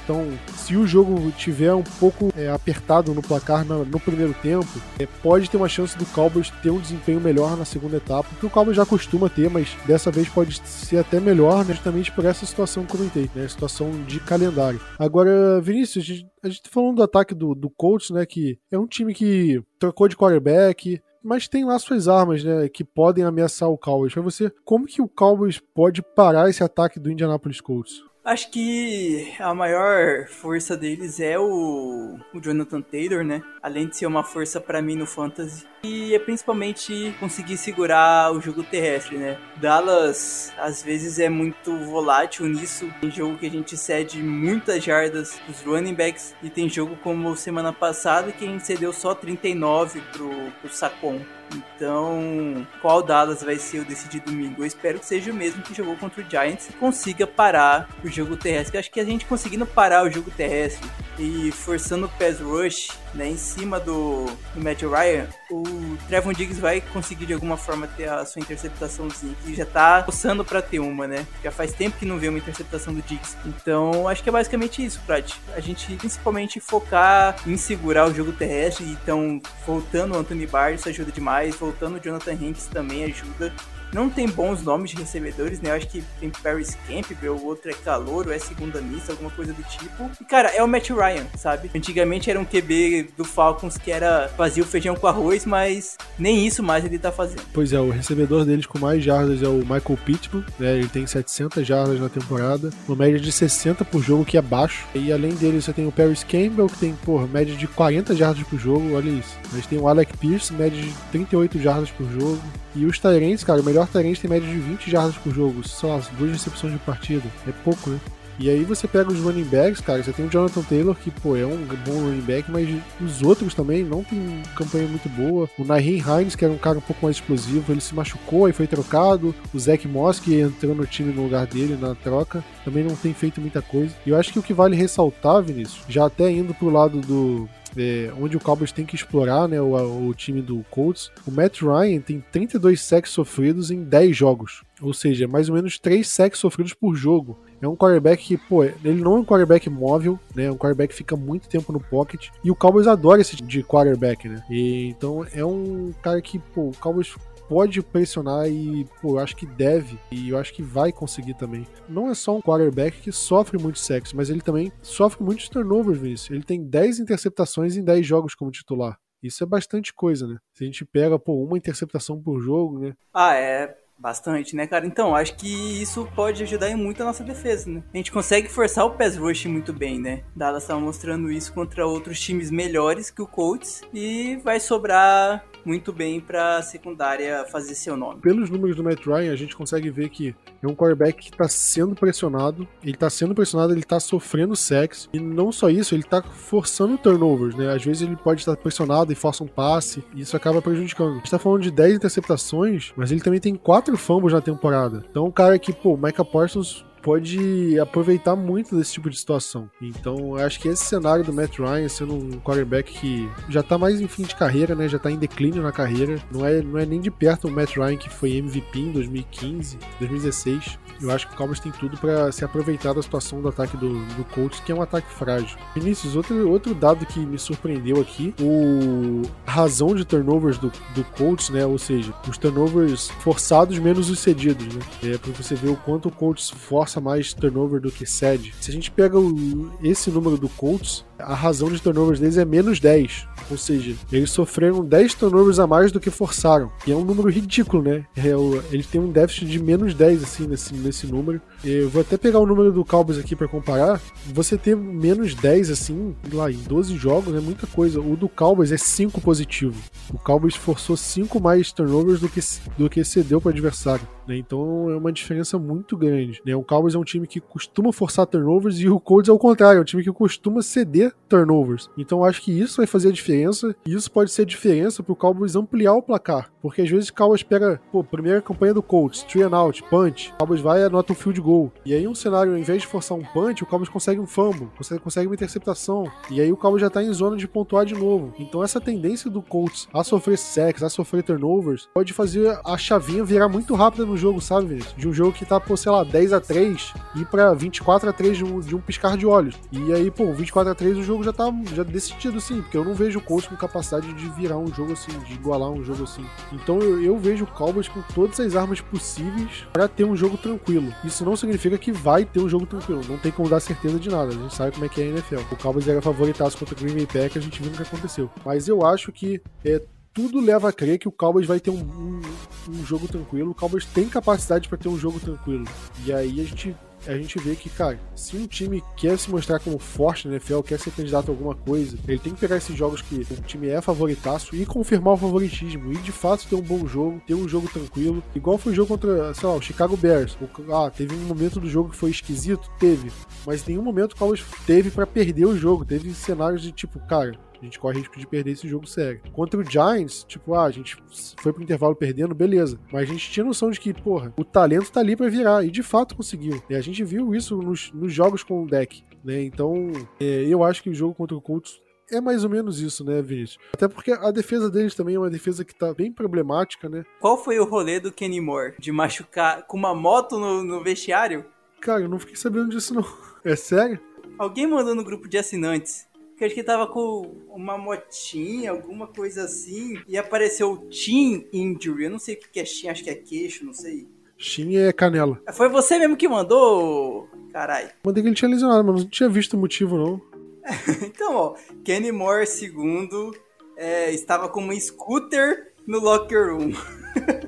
[0.03, 4.68] Então, se o jogo tiver um pouco é, apertado no placar no, no primeiro tempo,
[4.99, 8.45] é, pode ter uma chance do Cowboys ter um desempenho melhor na segunda etapa, que
[8.45, 12.24] o Cowboys já costuma ter, mas dessa vez pode ser até melhor, né, justamente por
[12.24, 14.80] essa situação que eu comentei, né, situação de calendário.
[14.97, 18.57] Agora, Vinícius, a gente, a gente tá falando do ataque do, do Colts, né, que
[18.72, 23.26] é um time que trocou de quarterback, mas tem lá suas armas, né, que podem
[23.26, 24.13] ameaçar o Cowboys.
[24.13, 28.01] Para você, como que o Cowboys pode parar esse ataque do Indianapolis Colts?
[28.26, 33.43] Acho que a maior força deles é o, o Jonathan Taylor, né?
[33.61, 35.63] Além de ser uma força para mim no fantasy.
[35.86, 39.38] E é principalmente conseguir segurar o jogo terrestre, né?
[39.57, 42.91] Dallas às vezes é muito volátil nisso.
[42.99, 46.33] Tem jogo que a gente cede muitas jardas dos running backs.
[46.41, 51.21] E tem jogo como semana passada que a gente cedeu só 39 pro, pro Sacon.
[51.53, 54.63] Então, qual Dallas vai ser o decidido domingo?
[54.63, 58.07] Eu espero que seja o mesmo que jogou contra o Giants e consiga parar o
[58.07, 58.75] jogo terrestre.
[58.75, 62.89] Eu acho que a gente conseguindo parar o jogo terrestre e forçando o pass rush
[63.13, 65.63] né, em cima do, do Matt Ryan, o
[66.07, 70.43] Trevon Diggs vai conseguir de alguma forma ter a sua interceptaçãozinha, que já tá coçando
[70.43, 71.26] pra ter uma, né?
[71.43, 73.38] Já faz tempo que não vê uma interceptação do Diggs.
[73.45, 75.34] Então, acho que é basicamente isso, Prat.
[75.53, 80.89] A gente principalmente focar em segurar o jogo terrestre, então voltando o Anthony Barr, isso
[80.89, 83.53] ajuda demais, voltando o Jonathan Hanks também ajuda
[83.95, 85.69] não tem bons nomes de recebedores, né?
[85.69, 89.53] Eu acho que tem Paris Campbell, o outro é Calouro, é segunda missa, alguma coisa
[89.53, 90.11] do tipo.
[90.19, 91.71] E, cara, é o Matt Ryan, sabe?
[91.73, 96.45] Antigamente era um QB do Falcons que era fazia o feijão com arroz, mas nem
[96.45, 97.41] isso mais ele tá fazendo.
[97.53, 100.73] Pois é, o recebedor deles com mais jardas é o Michael Pittman, né?
[100.77, 104.85] Ele tem 700 jardas na temporada, uma média de 60 por jogo, que é baixo.
[104.93, 108.45] E além dele, você tem o Paris Campbell, que tem, por média de 40 jardas
[108.45, 109.37] por jogo, olha isso.
[109.53, 112.41] Mas tem o Alec Pierce, média de 38 jardas por jogo.
[112.76, 115.97] E os Tyrants, cara, o melhor Tyrant tem média de 20 jardas por jogo, só
[115.97, 117.23] as duas recepções de partida.
[117.47, 117.99] É pouco, né?
[118.38, 121.38] E aí você pega os running backs, cara, você tem o Jonathan Taylor, que, pô,
[121.38, 122.67] é um bom running back, mas
[122.99, 125.49] os outros também não tem campanha muito boa.
[125.57, 128.53] O Naheem Hines, que era um cara um pouco mais explosivo, ele se machucou e
[128.53, 129.34] foi trocado.
[129.53, 133.13] O Zach Moss, que entrou no time no lugar dele na troca, também não tem
[133.13, 133.95] feito muita coisa.
[134.05, 137.47] E eu acho que o que vale ressaltar, Vinícius, já até indo pro lado do,
[137.78, 141.61] é, onde o Cowboys tem que explorar né, o, o, time do Colts, o Matt
[141.61, 144.63] Ryan tem 32 sacks sofridos em 10 jogos.
[144.82, 147.38] Ou seja, mais ou menos 3 sacks sofridos por jogo.
[147.61, 150.45] É um quarterback que, pô, ele não é um quarterback móvel, né?
[150.45, 152.28] É um quarterback que fica muito tempo no pocket.
[152.43, 154.43] E o Cowboys adora esse tipo de quarterback, né?
[154.49, 157.15] E, então é um cara que, pô, o Cowboys
[157.47, 161.65] pode pressionar e, pô, eu acho que deve e eu acho que vai conseguir também.
[161.87, 165.99] Não é só um quarterback que sofre muito sexo, mas ele também sofre muitos turnovers,
[165.99, 166.31] Vinícius.
[166.31, 168.97] Ele tem 10 interceptações em 10 jogos como titular.
[169.21, 170.37] Isso é bastante coisa, né?
[170.53, 172.93] Se a gente pega, pô, uma interceptação por jogo, né?
[173.13, 173.75] Ah, é.
[173.97, 174.85] Bastante, né, cara?
[174.85, 177.81] Então, acho que isso pode ajudar muito a nossa defesa, né?
[177.93, 180.23] A gente consegue forçar o pass rush muito bem, né?
[180.35, 185.91] Dallas estava mostrando isso contra outros times melhores que o Colts e vai sobrar muito
[185.91, 188.22] bem para a secundária fazer seu nome.
[188.22, 191.47] Pelos números do Matt Ryan, a gente consegue ver que é um quarterback que está
[191.47, 196.03] sendo pressionado, ele está sendo pressionado, ele está sofrendo sacks, e não só isso, ele
[196.03, 197.74] está forçando turnovers, né?
[197.74, 201.13] Às vezes ele pode estar pressionado e força um passe, e isso acaba prejudicando.
[201.13, 205.03] A gente tá falando de 10 interceptações, mas ele também tem 4 fumbles na temporada.
[205.09, 209.70] Então, um cara que, pô, o Micah Parsons pode aproveitar muito desse tipo de situação.
[209.80, 214.01] Então, acho que esse cenário do Matt Ryan sendo um quarterback que já tá mais
[214.01, 214.89] em fim de carreira, né?
[214.89, 216.20] Já tá em declínio na carreira.
[216.32, 219.78] Não é, não é nem de perto o Matt Ryan que foi MVP em 2015,
[219.99, 220.80] 2016.
[220.99, 224.03] Eu acho que o Cowboys tem tudo para se aproveitar da situação do ataque do,
[224.16, 225.58] do Colts, que é um ataque frágil.
[225.76, 231.03] Vinícius, outro, outro dado que me surpreendeu aqui, o a razão de turnovers do, do
[231.18, 231.66] Colts, né?
[231.66, 234.82] Ou seja, os turnovers forçados menos os cedidos, né?
[235.03, 238.53] É para você ver o quanto o Colts força mais turnover do que cede.
[238.59, 242.45] Se a gente pega o, esse número do Colts, a razão de turnovers deles é
[242.45, 243.28] menos 10.
[243.49, 246.72] Ou seja, eles sofreram 10 turnovers a mais do que forçaram.
[246.86, 248.05] E é um número ridículo, né?
[248.16, 248.30] É,
[248.72, 251.41] eles têm um déficit de menos 10, assim, nesse, nesse número.
[251.63, 254.01] Eu vou até pegar o número do Cowboys aqui para comparar.
[254.34, 257.99] Você ter menos 10, assim, lá em 12 jogos é muita coisa.
[257.99, 259.80] O do Cowboys é 5 positivo.
[260.11, 262.39] O Cowboys forçou 5 mais turnovers do que,
[262.78, 264.07] do que cedeu para adversário.
[264.28, 264.38] Né?
[264.38, 266.41] Então é uma diferença muito grande.
[266.45, 266.55] Né?
[266.55, 269.80] O Cowboys é um time que costuma forçar turnovers e o Colts é o contrário,
[269.80, 271.89] é um time que costuma ceder turnovers.
[271.97, 275.14] Então acho que isso vai fazer a diferença e isso pode ser a diferença para
[275.14, 276.49] o Cowboys ampliar o placar.
[276.62, 280.32] Porque às vezes o Cowboys pega, pô, primeira campanha do Colts, three and out, punch,
[280.34, 281.72] o Cowboys vai e anota um field goal.
[281.86, 284.70] E aí um cenário, ao invés de forçar um punch, o Cowboys consegue um fumble,
[284.78, 286.10] consegue, consegue uma interceptação.
[286.30, 288.34] E aí o Cowboys já tá em zona de pontuar de novo.
[288.39, 293.24] Então essa tendência do Colts a sofrer sacks, a sofrer turnovers, pode fazer a chavinha
[293.24, 294.95] virar muito rápida no jogo, sabe, Vinícius?
[294.95, 298.14] De um jogo que tá, pô, sei lá, 10 a 3 e para 24 a
[298.14, 299.56] 3 de um, de um piscar de olhos.
[299.72, 302.85] E aí, pô, 24 a 3 o jogo já tá já decidido, sim, porque eu
[302.85, 306.03] não vejo o Colts com capacidade de virar um jogo assim, de igualar um jogo
[306.03, 306.25] assim.
[306.51, 310.37] Então eu, eu vejo o Cowboys com todas as armas possíveis para ter um jogo
[310.37, 310.93] tranquilo.
[311.03, 314.09] Isso não significa que vai ter um jogo tranquilo, não tem como dar certeza de
[314.09, 314.29] nada.
[314.29, 315.39] A gente sabe como é que é a NFL.
[315.51, 318.29] O Cowboys era favoritaço contra o Green Bay Packers, a gente viu o que aconteceu.
[318.43, 319.81] Mas eu acho que é,
[320.15, 322.21] tudo leva a crer que o Cowboys vai ter um, um,
[322.69, 323.51] um jogo tranquilo.
[323.51, 325.65] O Cowboys tem capacidade para ter um jogo tranquilo.
[326.05, 326.75] E aí a gente
[327.08, 330.62] a gente vê que, cara, se um time quer se mostrar como forte na NFL,
[330.62, 333.70] quer ser candidato a alguma coisa, ele tem que pegar esses jogos que o time
[333.70, 335.91] é favoritaço e confirmar o favoritismo.
[335.91, 338.24] E de fato ter um bom jogo, ter um jogo tranquilo.
[338.34, 340.38] Igual foi o jogo contra, sei lá, o Chicago Bears.
[340.72, 342.70] Ah, teve um momento do jogo que foi esquisito?
[342.80, 343.12] Teve.
[343.45, 345.86] Mas nenhum momento o Cowboys teve para perder o jogo.
[345.86, 349.22] Teve cenários de tipo, cara, a gente corre risco de perder esse jogo sério.
[349.34, 350.97] Contra o Giants, tipo, ah, a gente
[351.38, 352.80] foi pro intervalo perdendo, beleza.
[352.91, 355.66] Mas a gente tinha noção de que, porra, o talento tá ali para virar.
[355.66, 356.62] E de fato conseguiu.
[356.70, 359.03] E a gente viu isso nos, nos jogos com o deck.
[359.24, 359.43] Né?
[359.43, 361.82] Então, é, eu acho que o jogo contra o Colts
[362.12, 363.58] é mais ou menos isso, né, Vinícius?
[363.74, 367.03] Até porque a defesa deles também é uma defesa que tá bem problemática, né?
[367.20, 368.76] Qual foi o rolê do Kenny Moore?
[368.80, 371.45] De machucar com uma moto no, no vestiário?
[371.82, 373.06] Cara, eu não fiquei sabendo disso, não.
[373.45, 373.99] É sério?
[374.39, 376.05] Alguém mandou no grupo de assinantes
[376.38, 382.05] que acho que tava com uma motinha, alguma coisa assim, e apareceu Team Injury.
[382.05, 384.07] Eu não sei o que é Team, acho que é queixo, não sei.
[384.38, 385.41] Team é canela.
[385.53, 387.91] Foi você mesmo que mandou, carai.
[388.03, 390.21] Mandei que ele tinha lesionado, mas não tinha visto o motivo, não.
[391.05, 393.36] então, ó, Kenny Moore, segundo,
[393.77, 396.73] é, estava com uma scooter no locker room.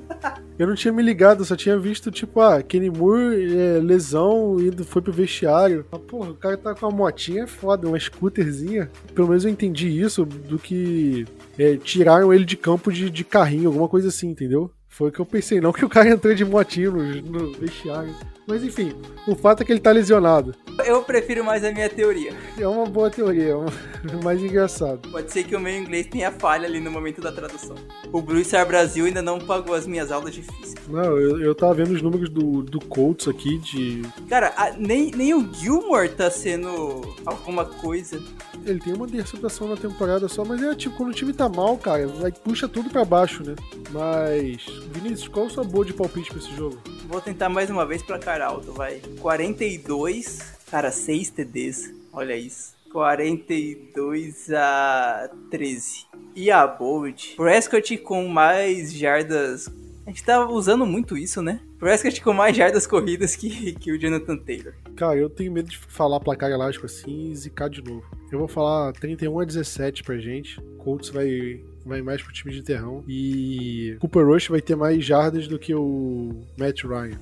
[0.58, 4.84] Eu não tinha me ligado, só tinha visto, tipo, ah, Kenny Moore, é, lesão, indo,
[4.84, 5.86] foi pro vestiário.
[5.90, 8.90] Mas, porra, o cara tá com uma motinha é foda, uma scooterzinha.
[9.14, 11.26] Pelo menos eu entendi isso do que
[11.58, 14.70] é, tiraram ele de campo de, de carrinho, alguma coisa assim, entendeu?
[14.88, 18.14] Foi o que eu pensei, não que o cara entrou de motinho no, no vestiário.
[18.48, 18.94] Mas enfim,
[19.26, 20.54] o fato é que ele tá lesionado.
[20.86, 22.32] Eu prefiro mais a minha teoria.
[22.58, 23.70] É uma boa teoria, é uma...
[24.24, 25.06] mais engraçado.
[25.10, 27.76] Pode ser que o meu inglês tenha falha ali no momento da tradução.
[28.10, 30.80] O Star Brasil ainda não pagou as minhas aulas de física.
[30.88, 34.02] Não, eu, eu tava vendo os números do, do Colts aqui de.
[34.28, 38.22] Cara, a, nem, nem o Gilmore tá sendo alguma coisa.
[38.64, 41.76] Ele tem uma interceptação na temporada só, mas é tipo, quando o time tá mal,
[41.76, 43.54] cara, vai puxa tudo para baixo, né?
[43.90, 44.64] Mas.
[44.92, 46.78] Vinícius, qual a sua boa de palpite pra esse jogo?
[47.06, 49.00] Vou tentar mais uma vez placar alto, vai.
[49.20, 50.38] 42,
[50.70, 51.94] cara, 6 TDs.
[52.12, 52.78] Olha isso.
[52.92, 56.06] 42 a 13.
[56.34, 59.68] E a Bold, Prescott com mais jardas.
[60.06, 61.60] A gente tá usando muito isso, né?
[61.78, 64.72] Prescott com mais jardas corridas que, que o Jonathan Taylor.
[64.96, 68.04] Cara, eu tenho medo de falar placar elástico assim e zicar de novo.
[68.32, 70.60] Eu vou falar 31 a 17 pra gente.
[70.78, 73.02] Colts vai vai mais pro time de terrão.
[73.08, 77.18] E Cooper Rush vai ter mais jardas do que o Matt Ryan.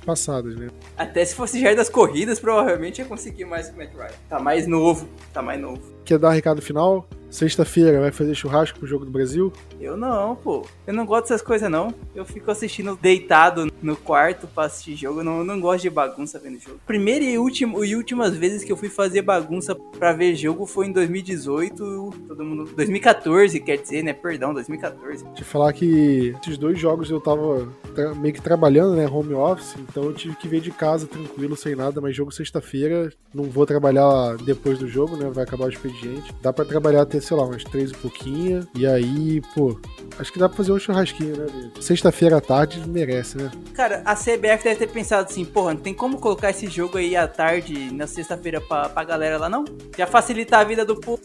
[0.00, 0.68] Passadas, né?
[0.96, 4.10] Até se fosse jardas corridas, provavelmente ia conseguir mais o Matt Ryan.
[4.28, 5.95] Tá mais novo, tá mais novo.
[6.06, 7.04] Quer dar um recado final?
[7.28, 9.52] Sexta-feira vai fazer churrasco pro jogo do Brasil?
[9.80, 10.64] Eu não, pô.
[10.86, 11.92] Eu não gosto dessas coisas, não.
[12.14, 15.20] Eu fico assistindo deitado no quarto pra assistir jogo.
[15.20, 16.80] Eu não, eu não gosto de bagunça vendo jogo.
[16.86, 20.86] Primeira e, último, e últimas vezes que eu fui fazer bagunça pra ver jogo foi
[20.86, 22.14] em 2018.
[22.28, 22.70] Todo mundo.
[22.76, 24.12] 2014, quer dizer, né?
[24.12, 25.24] Perdão, 2014.
[25.34, 27.68] Te falar que esses dois jogos eu tava
[28.16, 29.06] meio que trabalhando, né?
[29.06, 29.74] Home office.
[29.80, 32.00] Então eu tive que ver de casa tranquilo, sem nada.
[32.00, 33.12] Mas jogo sexta-feira.
[33.34, 35.28] Não vou trabalhar depois do jogo, né?
[35.28, 35.95] Vai acabar o expediente.
[36.42, 38.66] Dá pra trabalhar até, sei lá, umas três e pouquinho.
[38.74, 39.78] E aí, pô,
[40.18, 43.50] acho que dá pra fazer um churrasquinho, né, Sexta-feira à tarde merece, né?
[43.74, 47.16] Cara, a CBF deve ter pensado assim, porra, não tem como colocar esse jogo aí
[47.16, 49.64] à tarde, na sexta-feira, pra, pra galera lá, não?
[49.96, 51.20] Já facilitar a vida do povo.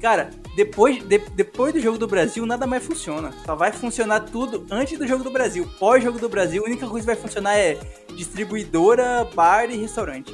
[0.00, 3.32] Cara, depois, de, depois do jogo do Brasil, nada mais funciona.
[3.44, 5.68] Só vai funcionar tudo antes do jogo do Brasil.
[5.78, 7.78] Pós-jogo do Brasil, a única coisa que vai funcionar é
[8.16, 10.32] distribuidora, bar e restaurante.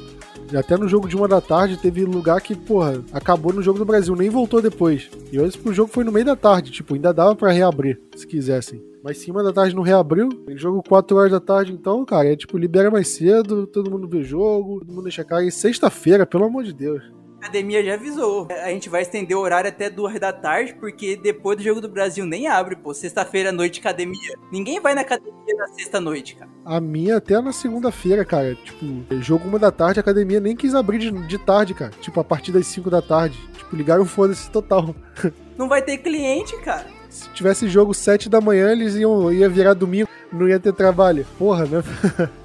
[0.53, 3.85] Até no jogo de uma da tarde teve lugar que, porra, acabou no jogo do
[3.85, 5.09] Brasil, nem voltou depois.
[5.31, 8.27] E olha o jogo foi no meio da tarde, tipo, ainda dava para reabrir, se
[8.27, 8.83] quisessem.
[9.03, 10.29] Mas cima da tarde não reabriu.
[10.29, 14.07] Tem jogo 4 horas da tarde, então, cara, é tipo, libera mais cedo, todo mundo
[14.07, 15.45] vê jogo, todo mundo deixa cara.
[15.45, 17.14] E sexta-feira, pelo amor de Deus
[17.45, 18.47] academia já avisou.
[18.49, 21.87] A gente vai estender o horário até duas da tarde, porque depois do Jogo do
[21.87, 22.93] Brasil nem abre, pô.
[22.93, 24.35] Sexta-feira à noite, academia.
[24.51, 26.49] Ninguém vai na academia na sexta-noite, cara.
[26.65, 28.55] A minha até na segunda-feira, cara.
[28.55, 28.85] Tipo,
[29.21, 31.91] jogo uma da tarde, a academia nem quis abrir de, de tarde, cara.
[32.01, 33.37] Tipo, a partir das 5 da tarde.
[33.57, 34.95] Tipo, ligaram o foda-se total.
[35.57, 36.85] Não vai ter cliente, cara.
[37.09, 41.25] Se tivesse jogo 7 da manhã, eles iam ia virar domingo, não ia ter trabalho.
[41.37, 41.81] Porra, né?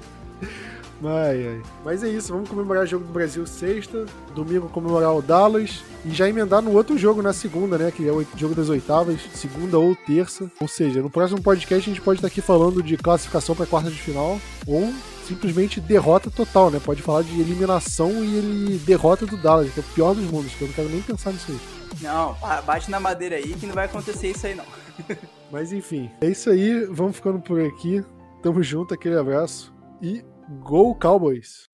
[1.03, 1.61] Ai, ai.
[1.83, 6.11] Mas é isso, vamos comemorar o jogo do Brasil sexta, domingo comemorar o Dallas e
[6.11, 7.91] já emendar no outro jogo na segunda, né?
[7.91, 10.49] Que é o jogo das oitavas, segunda ou terça.
[10.59, 13.89] Ou seja, no próximo podcast a gente pode estar aqui falando de classificação para quarta
[13.89, 14.93] de final ou
[15.27, 16.79] simplesmente derrota total, né?
[16.83, 20.53] Pode falar de eliminação e ele derrota do Dallas, que é o pior dos mundos,
[20.53, 21.59] que eu não quero nem pensar nisso aí.
[22.01, 22.35] Não,
[22.65, 24.65] bate na madeira aí que não vai acontecer isso aí não.
[25.51, 28.03] Mas enfim, é isso aí, vamos ficando por aqui.
[28.41, 30.23] Tamo junto, aquele abraço e
[30.59, 31.69] Go Cowboys!